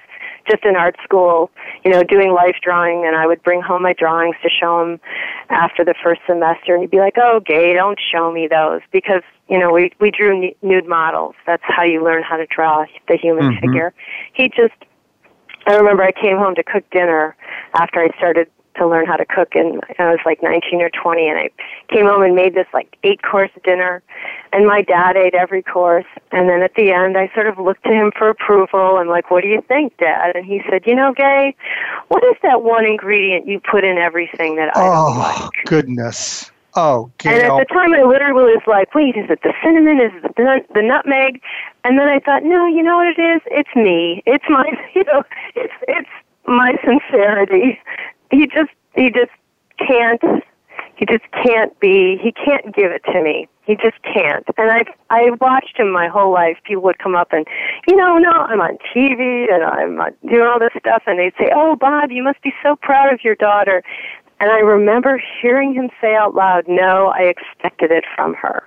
[0.51, 1.51] just in art school,
[1.85, 5.01] you know, doing life drawing, and I would bring home my drawings to show him
[5.49, 9.23] after the first semester, and he'd be like, "Oh, Gay, don't show me those," because
[9.49, 11.35] you know we we drew n- nude models.
[11.47, 13.61] That's how you learn how to draw the human Mhm.
[13.61, 13.95] figure.
[14.33, 14.75] He just,
[15.67, 17.35] I remember I came home to cook dinner
[17.75, 21.29] after I started to learn how to cook and I was like 19 or 20
[21.29, 21.51] and I
[21.93, 24.03] came home and made this like eight course dinner
[24.53, 27.85] and my dad ate every course and then at the end I sort of looked
[27.85, 30.95] to him for approval and like what do you think dad and he said you
[30.95, 31.55] know gay
[32.09, 36.51] what is that one ingredient you put in everything that I don't Oh, like goodness.
[36.75, 39.99] Oh, gay and at the time, I literally was like, "Wait, is it the cinnamon?
[39.99, 41.41] Is it the, nut- the nutmeg?"
[41.85, 43.41] And then I thought, "No, you know what it is?
[43.47, 44.23] It's me.
[44.27, 45.23] It's my, you know,
[45.55, 46.09] it's it's
[46.47, 47.81] my sincerity.
[48.31, 49.33] He just he just
[49.79, 50.23] can't.
[50.97, 52.19] He just can't be.
[52.23, 53.49] He can't give it to me.
[53.63, 54.45] He just can't.
[54.57, 56.57] And I I watched him my whole life.
[56.65, 57.47] People would come up and,
[57.87, 61.35] you know, no, I'm on TV and I'm uh, doing all this stuff, and they'd
[61.39, 63.83] say, "Oh, Bob, you must be so proud of your daughter."
[64.39, 68.63] And I remember hearing him say out loud, No, I expected it from her.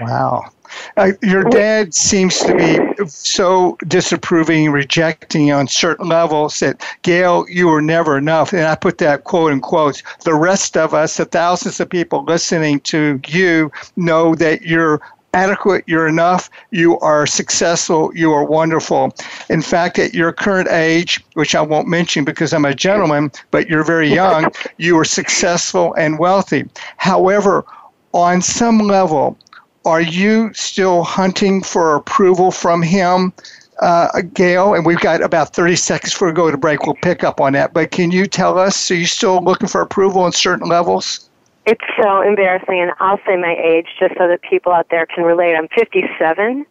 [0.00, 0.50] Wow.
[0.96, 7.68] Uh, your dad seems to be so disapproving, rejecting on certain levels that, Gale, you
[7.68, 8.52] were never enough.
[8.52, 10.02] And I put that quote in quotes.
[10.24, 15.00] The rest of us, the thousands of people listening to you, know that you're
[15.34, 19.12] adequate, you're enough, you are successful, you are wonderful.
[19.50, 23.68] In fact, at your current age, which I won't mention because I'm a gentleman, but
[23.68, 26.68] you're very young, you are successful and wealthy.
[26.98, 27.64] However,
[28.12, 29.36] on some level,
[29.84, 33.32] are you still hunting for approval from him,
[33.80, 34.74] uh, Gale?
[34.74, 36.86] And we've got about 30 seconds before we go to break.
[36.86, 37.72] We'll pick up on that.
[37.72, 41.28] But can you tell us, are you still looking for approval on certain levels?
[41.66, 45.24] It's so embarrassing, and I'll say my age just so that people out there can
[45.24, 45.54] relate.
[45.54, 46.66] I'm 57,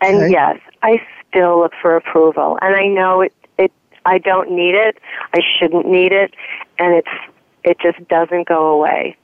[0.00, 0.30] and Okay.
[0.30, 3.32] yes, I still look for approval, and I know it.
[3.58, 3.72] It
[4.06, 4.96] I don't need it.
[5.34, 6.34] I shouldn't need it,
[6.78, 7.08] and it's
[7.64, 9.16] it just doesn't go away.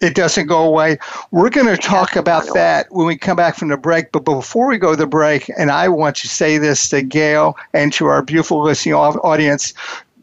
[0.00, 0.98] It doesn't go away.
[1.30, 4.12] We're going to talk about that when we come back from the break.
[4.12, 7.56] But before we go to the break, and I want to say this to Gale
[7.74, 9.74] and to our beautiful listening audience.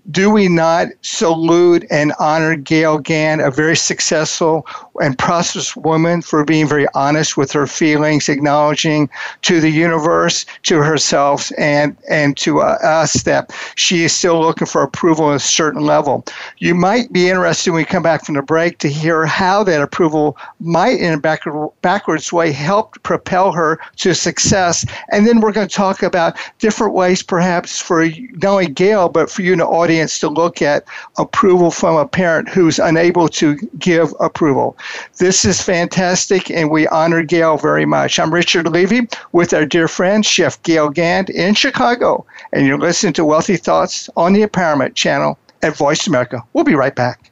[0.09, 4.65] Do we not salute and honor Gale Gand, a very successful
[5.01, 9.09] and prosperous woman, for being very honest with her feelings, acknowledging
[9.43, 14.67] to the universe, to herself, and and to uh, us that she is still looking
[14.67, 16.25] for approval at a certain level.
[16.57, 19.81] You might be interested when we come back from the break to hear how that
[19.81, 24.85] approval might, in a backward, backwards way, help propel her to success.
[25.11, 29.29] And then we're going to talk about different ways, perhaps, for not only Gale, but
[29.29, 30.85] for you in the audience to look at
[31.17, 34.77] approval from a parent who's unable to give approval.
[35.17, 38.19] This is fantastic, and we honor Gale very much.
[38.19, 43.13] I'm Richard Levy with our dear friend, Chef Gale Gand in Chicago, and you're listening
[43.13, 46.43] to Wealthy Thoughts on the Empowerment Channel at Voice America.
[46.53, 47.31] We'll be right back.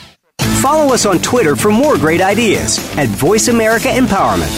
[0.61, 4.51] Follow us on Twitter for more great ideas at Voice America Empowerment.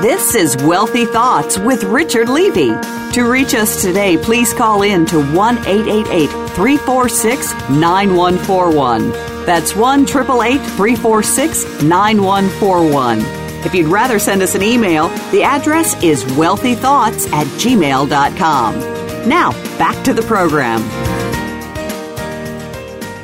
[0.00, 2.70] This is Wealthy Thoughts with Richard Levy.
[3.14, 9.10] To reach us today, please call in to 1 888 346 9141.
[9.44, 13.43] That's 1 888 346 9141.
[13.64, 19.28] If you'd rather send us an email, the address is wealthythoughts at gmail.com.
[19.28, 20.82] Now, back to the program.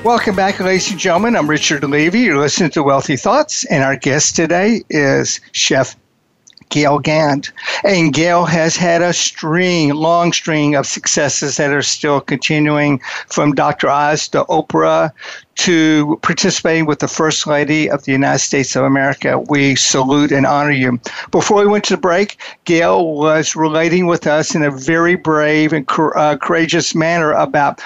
[0.03, 1.37] Welcome back, ladies and gentlemen.
[1.37, 2.21] I'm Richard Levy.
[2.21, 5.95] You're listening to Wealthy Thoughts, and our guest today is Chef
[6.71, 7.51] Gale Gand.
[7.85, 13.53] And Gale has had a string, long string of successes that are still continuing from
[13.53, 13.91] Dr.
[13.91, 15.13] Oz to Oprah
[15.61, 19.39] to participating with the First Lady of the United States of America.
[19.39, 20.99] We salute and honor you.
[21.33, 25.75] Before we went to the break, Gale was relating with us in a very brave
[25.75, 27.83] and uh, courageous manner about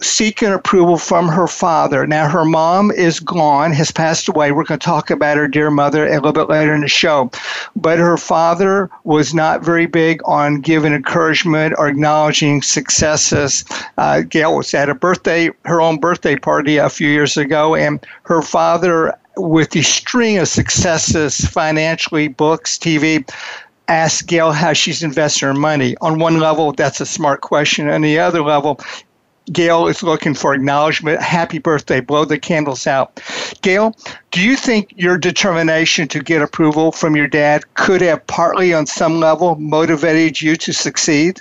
[0.00, 2.06] seeking approval from her father.
[2.06, 4.52] Now, her mom is gone, has passed away.
[4.52, 7.30] We're going to talk about her dear mother a little bit later in the show.
[7.76, 13.64] But her father was not very big on giving encouragement or acknowledging successes.
[13.98, 18.04] Uh, Gale was at a birthday, her own birthday party a few years ago, and
[18.22, 23.28] her father, with the string of successes financially, books, TV,
[23.88, 25.96] asked Gale how she's investing her money.
[26.00, 27.90] On one level, that's a smart question.
[27.90, 28.80] On the other level,
[29.52, 31.20] Gale is looking for acknowledgement.
[31.20, 32.00] Happy birthday.
[32.00, 33.20] Blow the candles out.
[33.62, 33.96] Gale,
[34.30, 38.86] do you think your determination to get approval from your dad could have partly, on
[38.86, 41.40] some level, motivated you to succeed?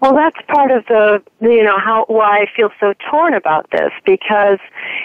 [0.00, 3.92] Well, that's part of the, you know, how, why I feel so torn about this
[4.04, 4.58] because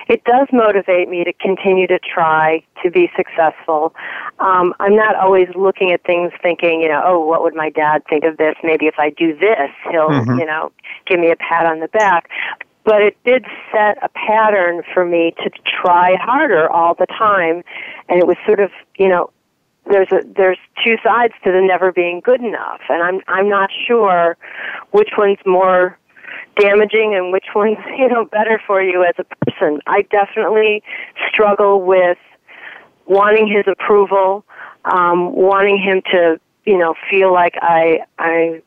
[0.10, 3.94] it does motivate me to continue to try to be successful.
[4.40, 8.04] Um, I'm not always looking at things thinking, you know, oh, what would my dad
[8.10, 8.56] think of this?
[8.64, 10.40] Maybe if I do this, he'll, mm-hmm.
[10.40, 10.72] you know,
[11.06, 12.30] give me a pat on the back.
[12.84, 17.64] But it did set a pattern for me to try harder all the time.
[18.08, 19.32] And it was sort of, you know,
[19.90, 23.70] there's a there's two sides to the never being good enough and i'm i'm not
[23.88, 24.38] sure
[24.92, 25.98] which one's more
[26.60, 30.84] damaging and which one's you know better for you as a person i definitely
[31.30, 32.18] struggle with
[33.06, 34.44] wanting his approval
[34.86, 38.62] um wanting him to you know feel like i i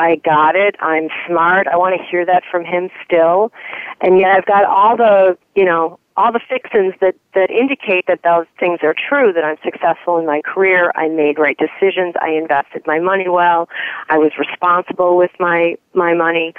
[0.00, 0.76] I got it.
[0.78, 1.66] I'm smart.
[1.66, 3.52] I want to hear that from him still.
[4.00, 8.22] And yet I've got all the, you know, all the fixins that, that indicate that
[8.22, 12.30] those things are true, that I'm successful in my career, I made right decisions, I
[12.30, 13.68] invested my money well,
[14.08, 16.54] I was responsible with my, my money.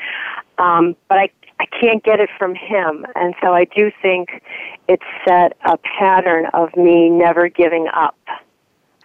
[0.59, 3.05] Um, but I, I can't get it from him.
[3.15, 4.43] And so I do think
[4.87, 8.17] it set a pattern of me never giving up.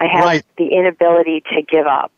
[0.00, 0.44] I have right.
[0.58, 2.12] the inability to give up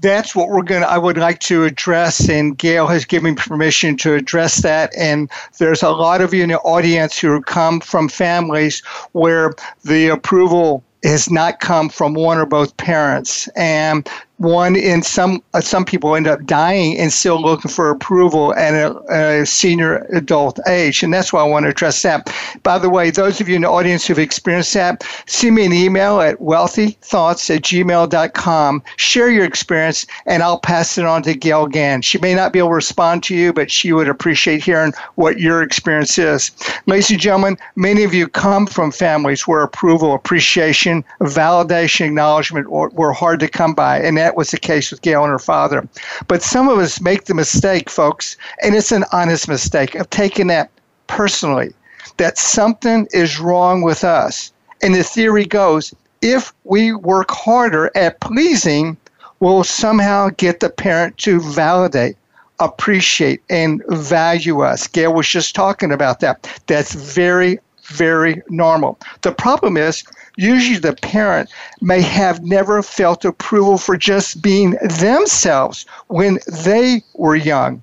[0.00, 3.96] that's what we're going to, I would like to address, and Gale has given permission
[3.98, 4.90] to address that.
[4.96, 9.52] And there's a lot of you in the audience who come from families where
[9.84, 13.48] the approval has not come from one or both parents.
[13.56, 14.08] And
[14.40, 18.72] one in some uh, some people end up dying and still looking for approval at
[18.72, 22.34] a, a, senior adult age and that's why i want to address that.
[22.62, 25.74] By the way those of you in the audience who've experienced that send me an
[25.74, 31.66] email at wealthythoughts at gmail.com share your experience and i'll pass it on to gale
[31.66, 32.06] gand.
[32.06, 35.38] She may not be able to respond to you but she would appreciate hearing what
[35.38, 36.50] your experience is.
[36.86, 43.12] Ladies and gentlemen many of you come from families where approval appreciation validation acknowledgement were
[43.12, 45.88] hard to come by and that that was the case with Gale and her father.
[46.28, 50.46] But some of us make the mistake, folks, and it's an honest mistake of taking
[50.46, 50.70] that
[51.08, 51.74] personally,
[52.18, 54.52] that something is wrong with us.
[54.84, 58.96] And the theory goes if we work harder at pleasing,
[59.40, 62.16] we'll somehow get the parent to validate
[62.60, 64.86] appreciate and value us.
[64.86, 66.48] Gale was just talking about that.
[66.68, 68.96] That's very, very normal.
[69.22, 70.04] The problem is
[70.40, 77.36] usually the parent may have never felt approval for just being themselves when they were
[77.36, 77.82] young.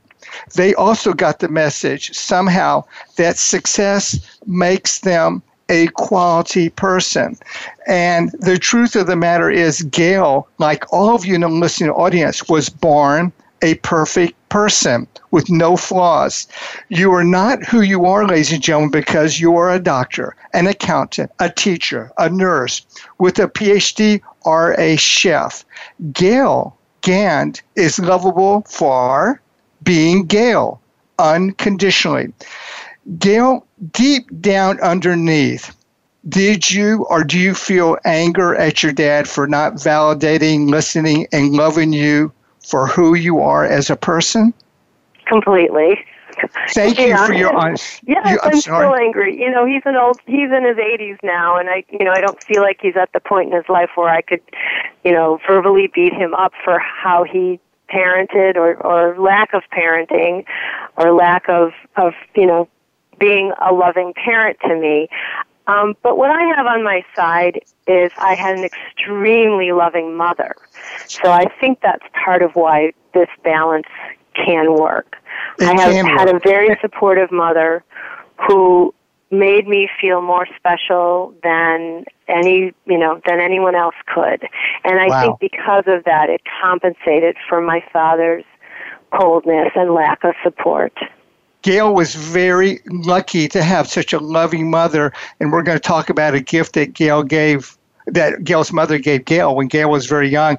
[0.55, 2.83] They also got the message somehow
[3.15, 7.37] that success makes them a quality person.
[7.87, 11.91] And the truth of the matter is, Gale, like all of you in the listening
[11.91, 13.31] audience, was born
[13.61, 16.47] a perfect person with no flaws.
[16.89, 20.67] You are not who you are, ladies and gentlemen, because you are a doctor, an
[20.67, 22.85] accountant, a teacher, a nurse
[23.17, 25.65] with a PhD, or a chef.
[26.13, 29.41] Gale Gand is lovable for
[29.83, 30.81] being Gale
[31.19, 32.33] unconditionally.
[33.17, 35.75] Gale, deep down underneath,
[36.27, 41.53] did you or do you feel anger at your dad for not validating, listening, and
[41.53, 42.33] loving you
[42.67, 44.53] for who you are as a person?
[45.25, 46.05] Completely.
[46.69, 48.01] Thank you for your honest.
[48.05, 49.39] Yeah, you, I'm, I'm still angry.
[49.39, 50.19] You know, he's an old.
[50.27, 53.11] He's in his 80s now, and I, you know, I don't feel like he's at
[53.13, 54.41] the point in his life where I could,
[55.03, 57.59] you know, verbally beat him up for how he
[57.89, 60.45] parented or or lack of parenting,
[60.95, 62.67] or lack of of you know,
[63.19, 65.07] being a loving parent to me.
[65.67, 70.55] Um, but what I have on my side is I had an extremely loving mother.
[71.07, 73.87] So I think that's part of why this balance
[74.33, 75.17] can work.
[75.59, 76.45] It I have had work.
[76.45, 77.83] a very supportive mother
[78.47, 78.93] who
[79.31, 84.47] made me feel more special than any you know than anyone else could
[84.85, 85.21] and i wow.
[85.21, 88.45] think because of that it compensated for my father's
[89.11, 90.93] coldness and lack of support
[91.63, 96.09] Gale was very lucky to have such a loving mother, and we're going to talk
[96.09, 100.29] about a gift that Gale gave, that Gale's mother gave Gale when Gale was very
[100.29, 100.57] young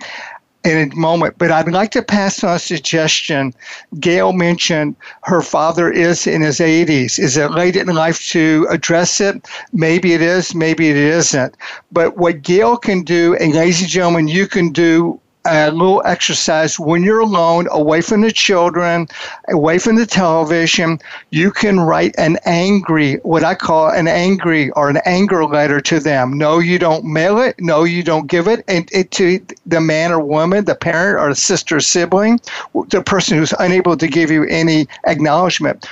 [0.65, 1.37] in a moment.
[1.39, 3.55] But I'd like to pass on a suggestion.
[4.01, 7.19] Gale mentioned her father is in his 80s.
[7.19, 9.47] Is it late in life to address it?
[9.73, 11.57] Maybe it is, maybe it isn't.
[11.93, 16.79] But what Gale can do, and ladies and gentlemen, you can do a little exercise
[16.79, 19.09] when you're alone, away from the children,
[19.49, 20.99] away from the television.
[21.31, 26.01] You can write an angry, what I call an angry or an anger letter to
[26.01, 26.37] them.
[26.37, 27.55] No, you don't mail it.
[27.61, 31.31] No, you don't give it, and it to the man or woman, the parent or
[31.31, 32.41] the sister or sibling,
[32.89, 35.87] the person who's unable to give you any acknowledgement.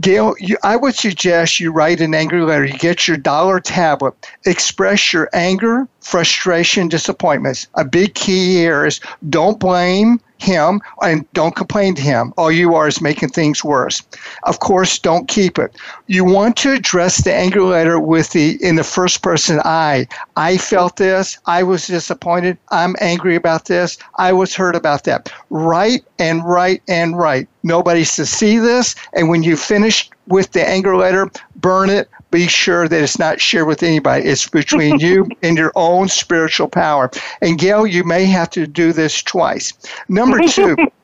[0.00, 2.64] Gale, you, I would suggest you write an angry letter.
[2.64, 4.14] You get your dollar tablet,
[4.44, 7.66] express your anger, frustration, disappointments.
[7.74, 9.00] A big key here is
[9.30, 12.32] don't blame him and don't complain to him.
[12.36, 14.02] All you are is making things worse.
[14.42, 15.74] Of course, don't keep it.
[16.06, 20.06] You want to address the anger letter with the in the first person I.
[20.36, 21.38] I felt this.
[21.46, 22.58] I was disappointed.
[22.70, 23.96] I'm angry about this.
[24.16, 25.32] I was hurt about that.
[25.48, 27.48] Write and write and write.
[27.62, 28.94] Nobody's to see this.
[29.14, 33.40] And when you finish with the anger letter, burn it, be sure that it's not
[33.40, 34.24] shared with anybody.
[34.24, 37.08] It's between you and your own spiritual power.
[37.40, 39.72] And Gale, you may have to do this twice.
[40.08, 40.76] Number two,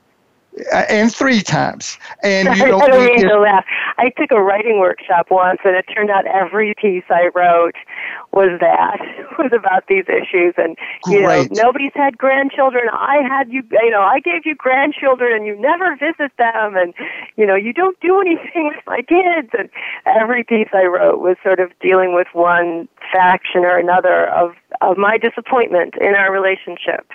[0.73, 1.97] Uh, and three times.
[2.23, 3.63] And you don't, I don't mean to laugh.
[3.97, 7.75] I took a writing workshop once, and it turned out every piece I wrote
[8.33, 8.97] was that
[9.39, 10.53] was about these issues.
[10.57, 10.77] And
[11.07, 11.51] you Great.
[11.51, 12.89] know, nobody's had grandchildren.
[12.91, 13.63] I had you.
[13.71, 16.93] You know, I gave you grandchildren, and you never visit them, and
[17.37, 19.49] you know, you don't do anything with my kids.
[19.57, 19.69] And
[20.05, 24.97] every piece I wrote was sort of dealing with one faction or another of of
[24.97, 27.07] my disappointment in our relationship.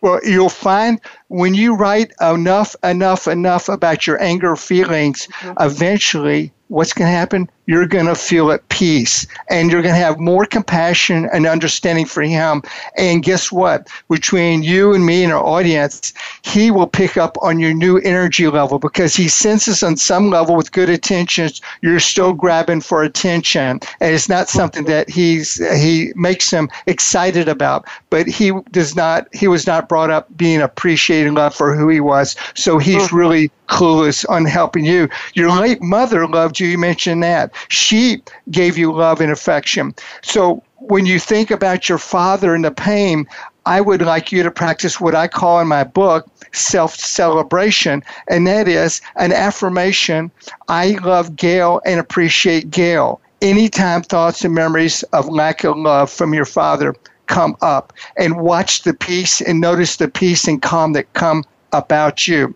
[0.00, 5.54] Well, you'll find when you write enough, enough, enough about your anger feelings, mm-hmm.
[5.60, 7.50] eventually what's going to happen?
[7.66, 12.06] You're going to feel at peace and you're going to have more compassion and understanding
[12.06, 12.62] for him.
[12.96, 13.88] And guess what?
[14.08, 18.48] Between you and me and our audience, he will pick up on your new energy
[18.48, 23.80] level because he senses on some level with good intentions you're still grabbing for attention
[24.00, 29.26] and it's not something that he's he makes him excited about but he does not
[29.34, 33.16] he was not brought up being appreciated love for who he was so he's mm-hmm.
[33.16, 35.08] really clueless on helping you.
[35.34, 37.52] Your late mother loved you you mentioned that.
[37.68, 39.94] She gave you love and affection.
[40.22, 43.26] So when you think about your father and the pain
[43.68, 48.46] I would like you to practice what I call in my book self celebration, and
[48.46, 50.30] that is an affirmation
[50.68, 53.20] I love Gale and appreciate Gale.
[53.42, 56.94] Anytime thoughts and memories of lack of love from your father
[57.26, 62.26] come up, and watch the peace and notice the peace and calm that come about
[62.26, 62.54] you.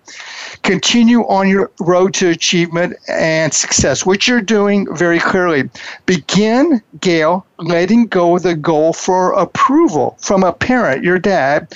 [0.63, 5.69] Continue on your road to achievement and success, which you're doing very clearly.
[6.07, 11.75] Begin, Gale, letting go of the goal for approval from a parent, your dad.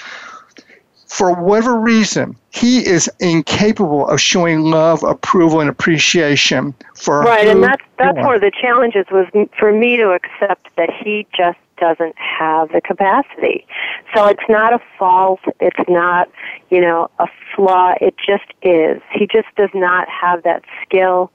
[1.07, 7.62] For whatever reason, he is incapable of showing love, approval, and appreciation for right, and
[7.62, 9.26] that's that's one of the challenges was
[9.59, 13.66] for me to accept that he just doesn't have the capacity.
[14.14, 16.29] So it's not a fault, it's not,
[16.70, 19.01] you know, a flaw, it just is.
[19.12, 21.31] He just does not have that skill.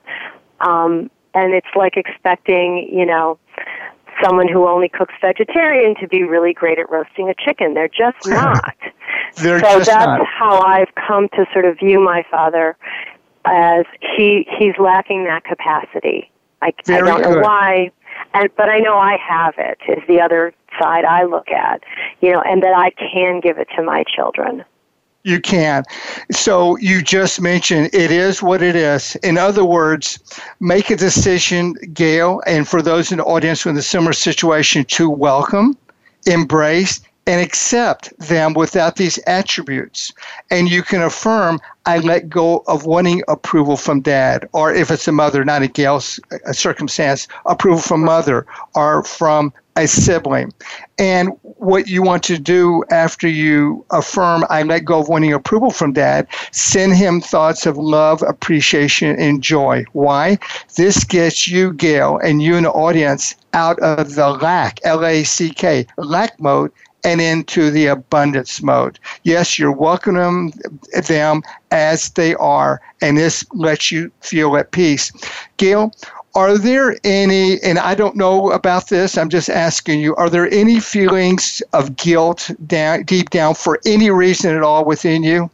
[0.60, 3.40] Um, and it's like expecting, you know,
[4.24, 7.74] someone who only cooks vegetarian to be really great at roasting a chicken.
[7.74, 8.76] They're just not.
[9.38, 10.28] They're so just that's not.
[10.28, 12.78] how I've come to sort of view my father
[13.46, 13.86] as
[14.18, 16.30] he he's lacking that capacity.
[16.62, 17.92] I, I don't know why
[18.34, 21.84] and but I know I have it is the other side I look at,
[22.22, 24.64] you know, and that I can give it to my children.
[25.24, 25.84] You can.
[26.32, 29.16] So you just mentioned it is what it is.
[29.18, 30.18] In other words,
[30.60, 35.10] make a decision, Gale, and for those in the audience with a similar situation, to
[35.10, 35.78] welcome,
[36.26, 40.12] embrace, and accept them without these attributes.
[40.50, 45.08] And you can affirm, I let go of wanting approval from dad, or if it's
[45.08, 46.20] a mother, not a Gale's
[46.52, 50.52] circumstance, approval from mother or from a sibling.
[50.98, 55.72] And what you want to do after you affirm, I let go of wanting approval
[55.72, 59.86] from dad, send him thoughts of love, appreciation, and joy.
[59.94, 60.40] Why?
[60.76, 65.24] This gets you, Gale, and you in the audience out of the lack, L A
[65.24, 66.72] C K, lack mode
[67.04, 69.00] and into the abundance mode.
[69.24, 70.54] Yes, you're welcoming
[71.08, 71.42] them
[71.72, 75.12] as they are, and this lets you feel at peace.
[75.58, 75.94] Gale,
[76.34, 80.50] are there any, and I don't know about this, I'm just asking you, are there
[80.52, 85.50] any feelings of guilt down, deep down for any reason at all within you?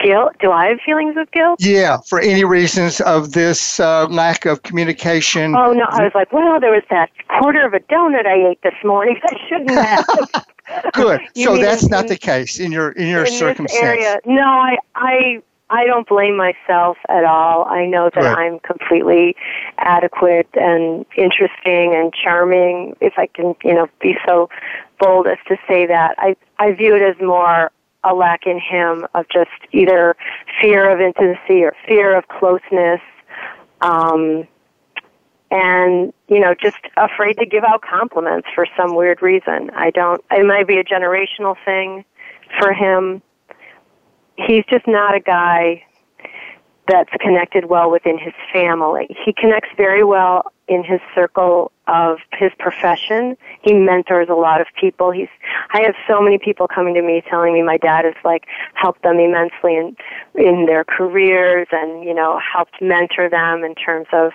[0.00, 0.32] Guilt?
[0.40, 1.60] Do I have feelings of guilt?
[1.60, 5.54] Yeah, for any reasons of this uh, lack of communication.
[5.54, 8.62] Oh no, I was like, well, there was that quarter of a donut I ate
[8.62, 9.18] this morning.
[9.24, 10.44] I shouldn't have.
[10.94, 11.20] Good.
[11.36, 13.82] so that's in, not the case in your in your in circumstance.
[13.82, 14.20] area.
[14.24, 17.64] No, I I I don't blame myself at all.
[17.64, 18.38] I know that right.
[18.38, 19.34] I'm completely
[19.78, 22.96] adequate and interesting and charming.
[23.00, 24.48] If I can, you know, be so
[25.00, 27.70] bold as to say that, I I view it as more
[28.04, 30.16] a lack in him of just either
[30.60, 33.00] fear of intimacy or fear of closeness,
[33.80, 34.46] um,
[35.50, 39.70] and you know, just afraid to give out compliments for some weird reason.
[39.74, 40.24] I don't.
[40.30, 42.04] It might be a generational thing
[42.58, 43.22] for him.
[44.36, 45.84] He's just not a guy
[46.88, 49.06] that's connected well within his family.
[49.24, 53.36] He connects very well in his circle of his profession.
[53.62, 55.10] He mentors a lot of people.
[55.10, 55.28] He's
[55.70, 59.02] I have so many people coming to me telling me my dad has like helped
[59.02, 59.96] them immensely in
[60.34, 64.32] in their careers and, you know, helped mentor them in terms of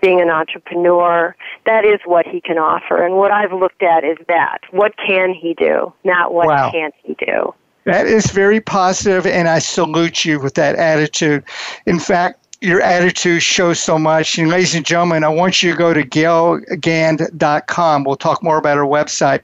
[0.00, 1.34] being an entrepreneur.
[1.66, 3.04] That is what he can offer.
[3.04, 4.58] And what I've looked at is that.
[4.70, 5.92] What can he do?
[6.04, 6.70] Not what wow.
[6.70, 7.54] can't he do.
[7.84, 11.42] That is very positive, and I salute you with that attitude.
[11.86, 14.38] In fact, your attitude shows so much.
[14.38, 18.04] And ladies and gentlemen, I want you to go to galegand.com.
[18.04, 19.40] We'll talk more about our website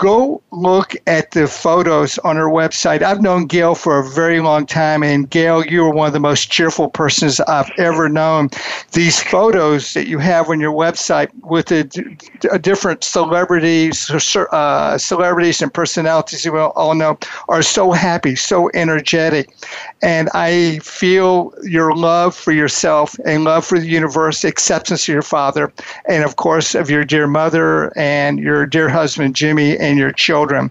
[0.00, 3.02] go look at the photos on her website.
[3.02, 6.20] I've known Gale for a very long time, and Gale, you are one of the
[6.20, 8.48] most cheerful persons I've ever known.
[8.92, 11.84] These photos that you have on your website with the
[12.62, 19.54] different celebrities, uh, celebrities and personalities you all know are so happy, so energetic,
[20.00, 25.22] and I feel your love for yourself and love for the universe, acceptance of your
[25.22, 25.70] father,
[26.06, 30.70] and of course of your dear mother and your dear husband Jimmy and your children.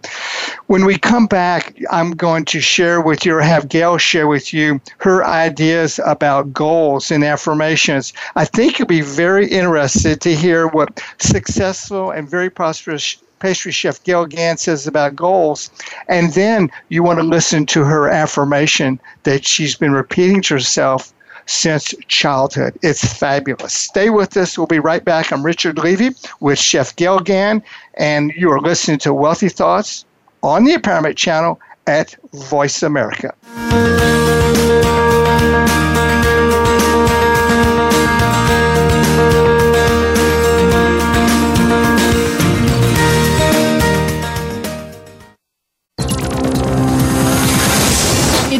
[0.68, 4.54] When we come back, I'm going to share with you or have Gale share with
[4.54, 8.14] you her ideas about goals and affirmations.
[8.36, 14.04] I think you'll be very interested to hear what successful and very prosperous pastry chef
[14.04, 15.72] Gale Gand says about goals.
[16.08, 21.14] And then you want to listen to her affirmation that she's been repeating to herself
[21.50, 22.78] since childhood.
[22.84, 23.74] It's fabulous.
[23.74, 24.58] Stay with us.
[24.58, 25.34] We'll be right back.
[25.34, 27.64] I'm Richard Levy with Chef Gale Gand,
[27.96, 30.06] and you are listening to Wealthy Thoughts
[30.44, 33.34] on the Empowerment Channel at Voice America.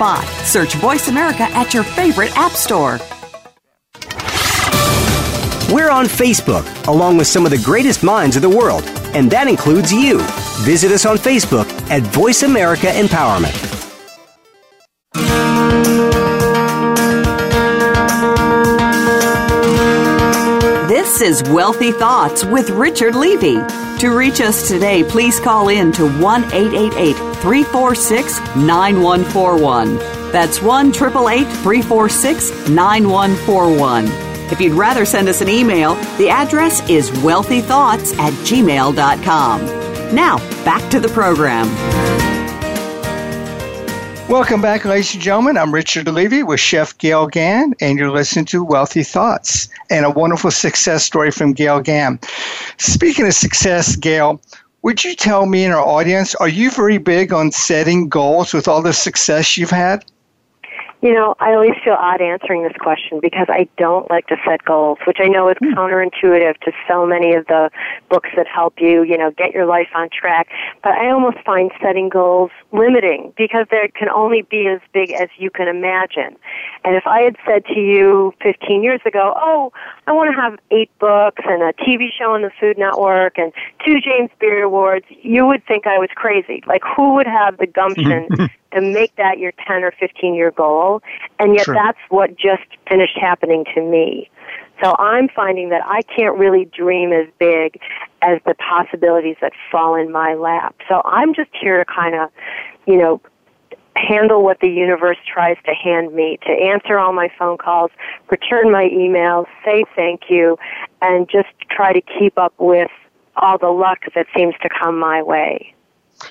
[0.00, 0.24] spot.
[0.46, 2.98] Search Voice America at your favorite app store.
[5.70, 8.82] We're on Facebook, along with some of the greatest minds of the world,
[9.14, 10.20] and that includes you.
[10.64, 13.68] Visit us on Facebook at Voice America Empowerment.
[20.88, 23.58] This is Wealthy Thoughts with Richard Levy.
[24.00, 29.96] To reach us today, please call in to 1 888 346 9141.
[30.32, 34.06] That's 1 888 346 9141.
[34.50, 39.66] If you'd rather send us an email, the address is wealthythoughts at gmail.com.
[40.14, 42.29] Now, back to the program.
[44.30, 45.58] Welcome back, ladies and gentlemen.
[45.58, 50.10] I'm Richard Levy with Chef Gale Gand, and you're listening to Wealthy Thoughts and a
[50.10, 52.24] wonderful success story from Gale Gand.
[52.78, 54.40] Speaking of success, Gale,
[54.82, 58.68] would you tell me and our audience, are you very big on setting goals with
[58.68, 60.04] all the success you've had?
[61.02, 64.64] You know, I always feel odd answering this question because I don't like to set
[64.66, 65.72] goals, which I know is mm.
[65.72, 67.70] counterintuitive to so many of the
[68.10, 70.48] books that help you, you know, get your life on track.
[70.82, 75.28] But I almost find setting goals limiting because they can only be as big as
[75.38, 76.36] you can imagine.
[76.84, 79.72] And if I had said to you 15 years ago, oh,
[80.06, 83.52] I want to have eight books and a TV show on the Food Network and
[83.84, 86.62] two James Beard Awards, you would think I was crazy.
[86.66, 88.28] Like, who would have the gumption
[88.72, 91.02] to make that your 10 or 15 year goal.
[91.38, 94.30] And yet that's what just finished happening to me.
[94.82, 97.78] So I'm finding that I can't really dream as big
[98.22, 100.74] as the possibilities that fall in my lap.
[100.88, 102.30] So I'm just here to kind of,
[102.86, 103.20] you know,
[104.08, 107.90] handle what the universe tries to hand me, to answer all my phone calls,
[108.30, 110.58] return my emails, say thank you,
[111.02, 112.90] and just try to keep up with
[113.36, 115.74] all the luck that seems to come my way.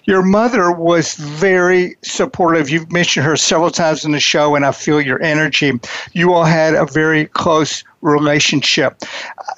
[0.05, 2.69] Your mother was very supportive.
[2.69, 5.73] You've mentioned her several times in the show, and I feel your energy.
[6.13, 9.01] You all had a very close relationship.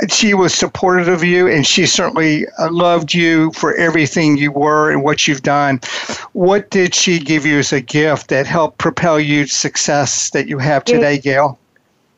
[0.09, 4.91] She was supportive of you, and she certainly uh, loved you for everything you were
[4.91, 5.79] and what you've done.
[6.33, 10.47] What did she give you as a gift that helped propel you to success that
[10.47, 11.59] you have today, Gale?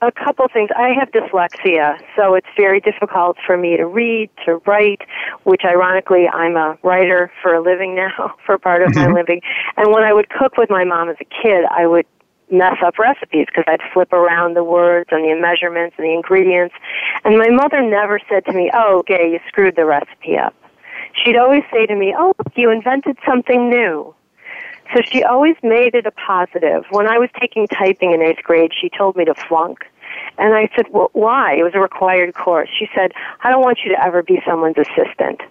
[0.04, 0.70] A couple things.
[0.76, 5.02] I have dyslexia, so it's very difficult for me to read, to write,
[5.44, 9.14] which ironically I'm a writer for a living now, for part of mm-hmm.
[9.14, 9.42] my living.
[9.78, 12.06] And when I would cook with my mom as a kid, I would
[12.52, 16.76] mess up recipes because I'd flip around the words and the measurements and the ingredients.
[17.24, 20.54] And my mother never said to me, oh, okay, you screwed the recipe up.
[21.14, 24.14] She'd always say to me, oh, you invented something new.
[24.94, 26.84] So she always made it a positive.
[26.92, 29.86] When I was taking typing in eighth grade, she told me to flunk.
[30.38, 31.56] And I said, well, why?
[31.56, 32.70] It was a required course.
[32.78, 33.12] She said,
[33.44, 35.42] I don't want you to ever be someone's assistant.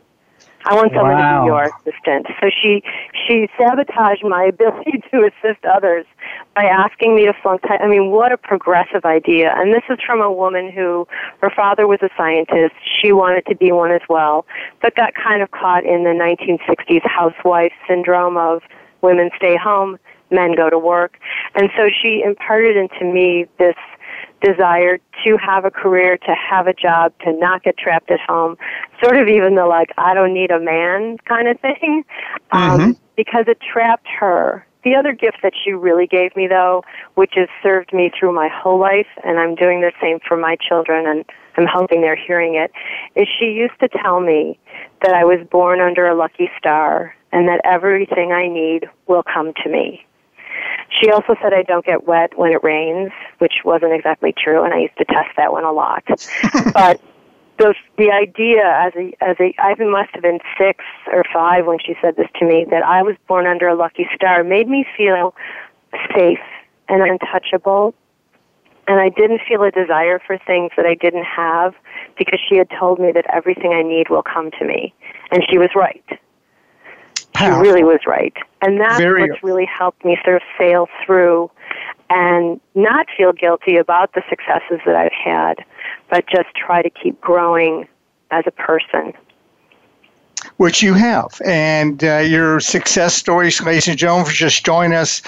[0.65, 1.39] I want someone wow.
[1.39, 2.27] to be your assistant.
[2.41, 2.83] So she
[3.27, 6.07] she sabotaged my ability to assist others
[6.55, 9.55] by asking me to flunk I mean, what a progressive idea.
[9.57, 11.09] And this is from a woman who,
[11.41, 12.75] her father was a scientist.
[13.01, 14.47] She wanted to be one as well,
[14.81, 18.63] but got kind of caught in the 1960s housewife syndrome of
[19.01, 19.99] women stay home,
[20.31, 21.19] men go to work.
[21.55, 23.77] And so she imparted into me this
[24.43, 28.57] desire to have a career, to have a job, to not get trapped at home,
[29.03, 32.05] sort of even the like, I don't need a man kind of thing,
[32.51, 32.91] um, mm-hmm.
[33.17, 34.67] because it trapped her.
[34.85, 36.83] The other gift that she really gave me, though,
[37.15, 40.57] which has served me through my whole life, and I'm doing the same for my
[40.57, 41.25] children, and
[41.57, 42.73] I'm hoping they're hearing it,
[43.15, 44.59] is she used to tell me
[45.03, 49.53] that I was born under a lucky star and that everything I need will come
[49.63, 50.05] to me.
[51.01, 54.73] She also said I don't get wet when it rains, which wasn't exactly true, and
[54.75, 56.05] I used to test that one a lot.
[56.75, 57.01] but
[57.59, 61.79] the the idea as a as a I must have been six or five when
[61.79, 64.85] she said this to me that I was born under a lucky star made me
[64.97, 65.35] feel
[66.15, 66.41] safe
[66.89, 67.95] and untouchable,
[68.89, 71.75] and I didn't feel a desire for things that I didn't have
[72.19, 74.95] because she had told me that everything I need will come to me,
[75.31, 76.05] and she was right.
[77.39, 78.35] She really was right.
[78.61, 81.51] And that's Very what's really helped me sort of sail through
[82.11, 85.65] and not feel guilty about the successes that I've had,
[86.11, 87.89] but just try to keep growing
[88.31, 89.15] as a person
[90.57, 91.41] which you have.
[91.45, 95.23] And uh, your success stories, ladies and gentlemen, for just joining us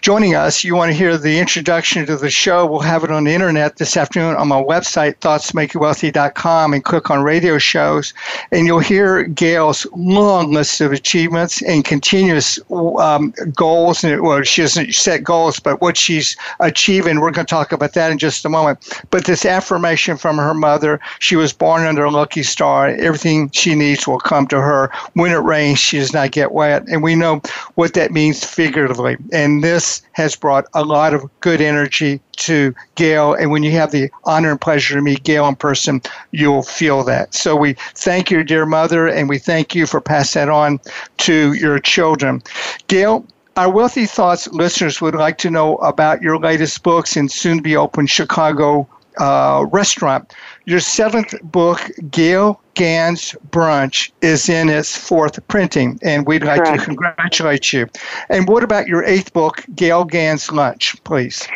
[0.00, 3.24] joining us, you want to hear the introduction to the show, we'll have it on
[3.24, 8.14] the internet this afternoon on my website, thoughtsmakeyouwealthy.com, and click on radio shows.
[8.50, 14.04] And you'll hear Gale's long list of achievements and continuous um, goals.
[14.04, 17.20] And well, she doesn't set goals, but what she's achieving.
[17.20, 19.02] We're going to talk about that in just a moment.
[19.10, 22.88] But this affirmation from her mother she was born under a lucky star.
[22.88, 24.90] Everything she needs will come to her.
[25.14, 26.84] When it rains, she does not get wet.
[26.88, 27.42] And we know
[27.74, 29.16] what that means figuratively.
[29.32, 33.34] And this this has brought a lot of good energy to Gale.
[33.34, 37.04] And when you have the honor and pleasure to meet Gale in person, you'll feel
[37.04, 37.34] that.
[37.34, 40.78] So we thank your dear mother and we thank you for passing that on
[41.18, 42.42] to your children.
[42.88, 43.24] Gale,
[43.56, 47.62] our Wealthy Thoughts listeners would like to know about your latest books and soon to
[47.62, 48.86] be open Chicago
[49.18, 50.34] uh, restaurant.
[50.64, 56.80] Your seventh book, Gale Gand's Brunch, is in its fourth printing, and we'd like Correct.
[56.80, 57.88] to congratulate you.
[58.28, 61.46] And what about your eighth book, Gale Gand's Lunch, please?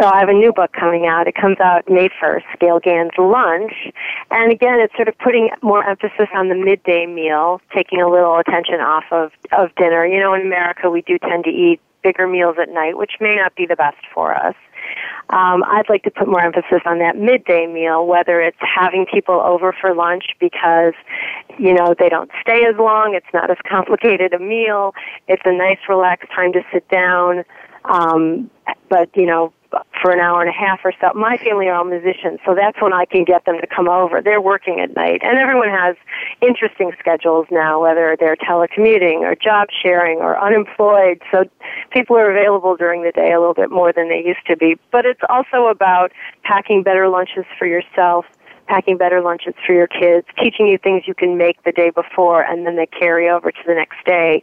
[0.00, 1.28] So I have a new book coming out.
[1.28, 3.72] It comes out May 1st, Gale Gand's Lunch.
[4.30, 8.38] And again, it's sort of putting more emphasis on the midday meal, taking a little
[8.38, 10.06] attention off of, of dinner.
[10.06, 13.36] You know, in America, we do tend to eat bigger meals at night, which may
[13.36, 14.54] not be the best for us.
[15.32, 19.40] Um, I'd like to put more emphasis on that midday meal, whether it's having people
[19.40, 20.92] over for lunch because,
[21.58, 24.94] you know, they don't stay as long, it's not as complicated a meal,
[25.28, 27.44] it's a nice relaxed time to sit down,
[27.86, 28.50] um,
[28.90, 29.54] but, you know,
[30.00, 31.12] for an hour and a half or so.
[31.14, 34.20] My family are all musicians, so that's when I can get them to come over.
[34.20, 35.96] They're working at night, and everyone has
[36.40, 41.22] interesting schedules now, whether they're telecommuting or job sharing or unemployed.
[41.30, 41.44] So
[41.90, 44.76] people are available during the day a little bit more than they used to be.
[44.90, 46.12] But it's also about
[46.42, 48.26] packing better lunches for yourself
[48.68, 52.42] packing better lunches for your kids, teaching you things you can make the day before
[52.42, 54.42] and then they carry over to the next day.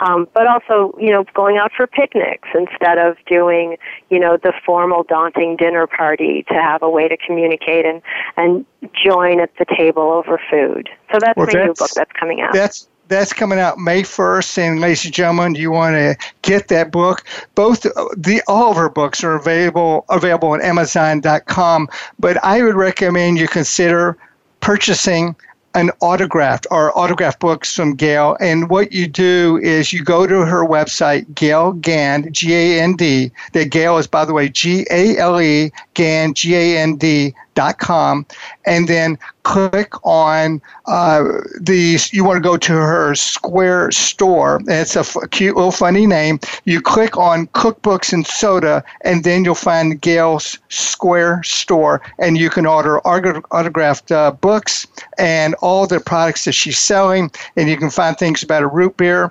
[0.00, 3.76] Um, but also, you know, going out for picnics instead of doing,
[4.10, 8.02] you know, the formal, daunting dinner party to have a way to communicate and
[8.36, 10.88] and join at the table over food.
[11.12, 12.52] So that's well, my that's, new book that's coming out.
[12.52, 14.58] That's that's coming out May 1st.
[14.58, 17.24] And ladies and gentlemen, do you want to get that book.
[17.54, 21.88] Both the all of her books are available available on Amazon.com.
[22.18, 24.16] But I would recommend you consider
[24.60, 25.36] purchasing
[25.74, 28.36] an autographed or autograph books from Gale.
[28.40, 32.94] And what you do is you go to her website, Gale Gand, G A N
[32.96, 33.32] D.
[33.52, 37.34] That Gale is, by the way, G A L E, Gand, G A N D
[37.54, 38.26] com,
[38.66, 41.24] and then click on uh,
[41.60, 41.98] the.
[42.12, 44.60] You want to go to her Square store.
[44.66, 46.40] It's a cute little funny name.
[46.64, 52.50] You click on cookbooks and soda, and then you'll find Gale's Square store, and you
[52.50, 54.86] can order autographed uh, books
[55.18, 58.96] and all the products that she's selling, and you can find things about a root
[58.96, 59.30] beer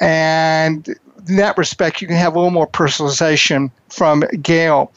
[0.00, 0.88] and
[1.28, 4.92] in that respect, you can have a little more personalization from Gale.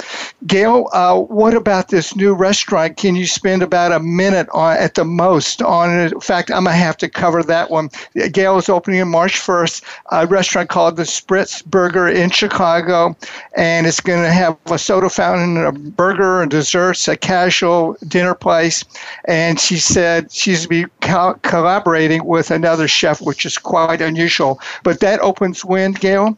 [0.47, 2.97] Gale, uh, what about this new restaurant?
[2.97, 6.13] Can you spend about a minute on at the most on it?
[6.13, 7.89] In fact, I'm gonna have to cover that one.
[8.31, 9.81] Gale is opening on March 1st
[10.11, 13.15] a restaurant called the Spritz Burger in Chicago,
[13.55, 18.35] and it's going to have a soda fountain, a burger, and desserts, a casual dinner
[18.35, 18.83] place.
[19.25, 24.59] And she said she's be co- collaborating with another chef, which is quite unusual.
[24.83, 26.37] But that opens when, Gale?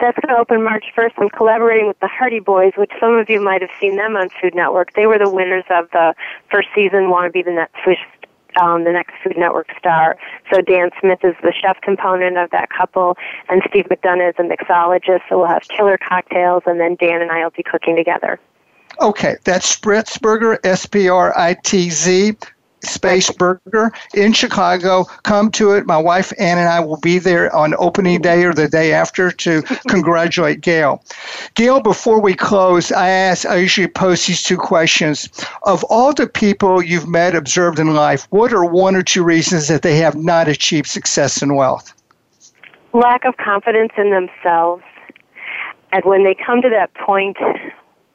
[0.00, 1.12] That's going to open March 1st.
[1.18, 4.28] I'm collaborating with the Hearty Boys, which some of you might have seen them on
[4.40, 4.94] Food Network.
[4.94, 6.14] They were the winners of the
[6.50, 7.76] first season, Want to Be the Next
[8.60, 10.16] um, the next Food Network star.
[10.50, 13.16] So Dan Smith is the chef component of that couple,
[13.48, 15.20] and Steve McDonagh is a mixologist.
[15.28, 18.40] So we'll have killer cocktails, and then Dan and I will be cooking together.
[19.00, 22.36] Okay, that's Spritzburger, S P R I T Z,
[22.82, 25.04] Space Burger in Chicago.
[25.22, 25.86] Come to it.
[25.86, 29.30] My wife Ann and I will be there on opening day or the day after
[29.30, 31.02] to congratulate Gale.
[31.54, 35.28] Gale, before we close, I ask, I usually post these two questions.
[35.64, 39.68] Of all the people you've met, observed in life, what are one or two reasons
[39.68, 41.92] that they have not achieved success and wealth?
[42.92, 44.82] Lack of confidence in themselves.
[45.92, 47.36] And when they come to that point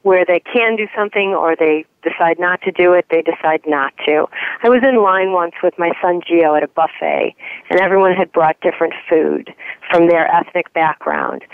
[0.04, 3.94] where they can do something or they decide not to do it, they decide not
[4.06, 4.28] to.
[4.62, 7.36] I was in line once with my son Gio at a buffet,
[7.70, 9.54] and everyone had brought different food
[9.90, 11.46] from their ethnic background.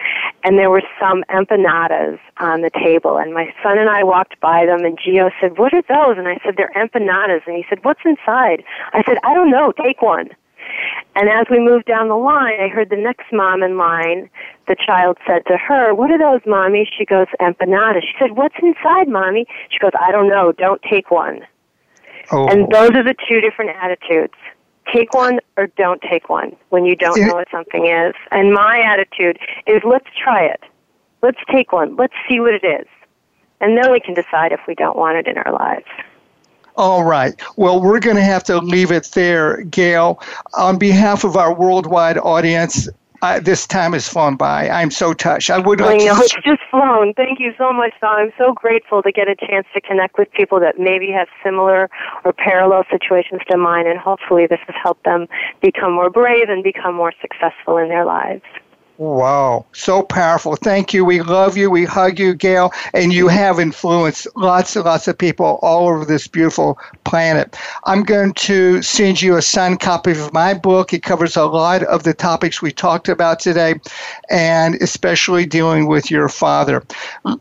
[0.43, 4.65] And there were some empanadas on the table, and my son and I walked by
[4.65, 6.17] them, and Gio said, What are those?
[6.17, 7.41] And I said, They're empanadas.
[7.45, 8.63] And he said, What's inside?
[8.93, 10.29] I said, I don't know, take one.
[11.15, 14.29] And as we moved down the line, I heard the next mom in line.
[14.67, 16.89] The child said to her, What are those, mommy?
[16.97, 18.01] She goes, Empanadas.
[18.01, 19.45] She said, What's inside, mommy?
[19.69, 20.51] She goes, I don't know.
[20.51, 21.41] Don't take one.
[22.31, 22.47] Oh.
[22.47, 24.33] And those are the two different attitudes.
[24.93, 28.13] Take one or don't take one when you don't know what something is.
[28.31, 30.63] And my attitude is let's try it.
[31.21, 31.95] Let's take one.
[31.95, 32.87] Let's see what it is.
[33.61, 35.85] And then we can decide if we don't want it in our lives.
[36.79, 37.37] All right.
[37.57, 40.17] Well, we're going to have to leave it there, Gale.
[40.53, 42.87] On behalf of our worldwide audience,
[43.21, 44.69] uh, this time has flown by.
[44.69, 45.49] I'm so touched.
[45.49, 46.21] I would like I know, to...
[46.21, 47.13] it's just flown.
[47.15, 48.17] Thank you so much, Don.
[48.17, 51.89] I'm so grateful to get a chance to connect with people that maybe have similar
[52.23, 55.27] or parallel situations to mine, and hopefully this has helped them
[55.61, 58.43] become more brave and become more successful in their lives.
[58.99, 60.57] Wow, so powerful.
[60.57, 61.05] Thank you.
[61.05, 61.71] We love you.
[61.71, 62.73] We hug you, Gale.
[62.93, 67.57] And you have influenced lots and lots of people all over this beautiful planet.
[67.85, 70.91] I'm going to send you a signed copy of my book.
[70.91, 73.75] It covers a lot of the topics we talked about today,
[74.29, 76.83] and especially dealing with your father.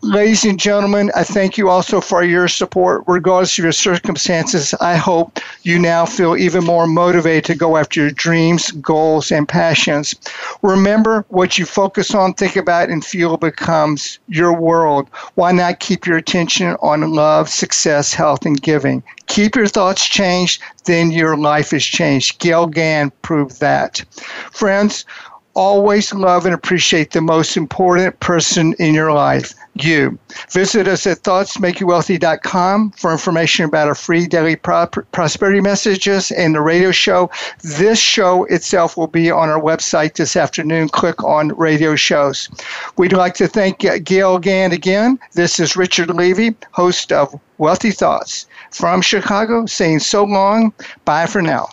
[0.03, 3.03] Ladies and gentlemen, I thank you also for your support.
[3.09, 8.03] Regardless of your circumstances, I hope you now feel even more motivated to go after
[8.03, 10.15] your dreams, goals, and passions.
[10.63, 15.09] Remember, what what you focus on, think about, and feel becomes your world.
[15.35, 19.03] Why not keep your attention on love, success, health, and giving?
[19.29, 22.39] Keep your thoughts changed, then your life is changed.
[22.39, 24.05] Gale Gand proved that.
[24.53, 25.07] Friends,
[25.55, 29.55] always love and appreciate the most important person in your life
[29.85, 30.19] you.
[30.51, 36.61] Visit us at thoughtsmakeyouwealthy.com for information about our free daily pro- prosperity messages and the
[36.61, 37.31] radio show.
[37.63, 40.89] This show itself will be on our website this afternoon.
[40.89, 42.49] Click on radio shows.
[42.97, 45.19] We'd like to thank Gale Gand again.
[45.33, 50.73] This is Richard Levy, host of Wealthy Thoughts from Chicago, saying so long.
[51.05, 51.69] Bye for now.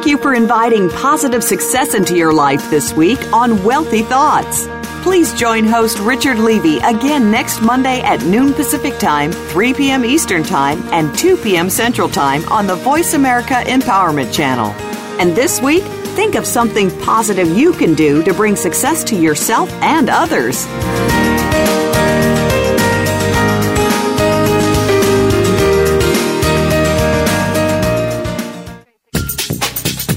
[0.00, 4.66] Thank you for inviting positive success into your life this week on Wealthy Thoughts.
[5.02, 10.06] Please join host Richard Levy again next Monday at noon Pacific Time, 3 p.m.
[10.06, 11.68] Eastern Time, and 2 p.m.
[11.68, 14.70] Central Time on the Voice America Empowerment Channel.
[15.20, 19.70] And this week, think of something positive you can do to bring success to yourself
[19.82, 20.64] and others.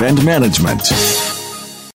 [0.00, 1.37] and management.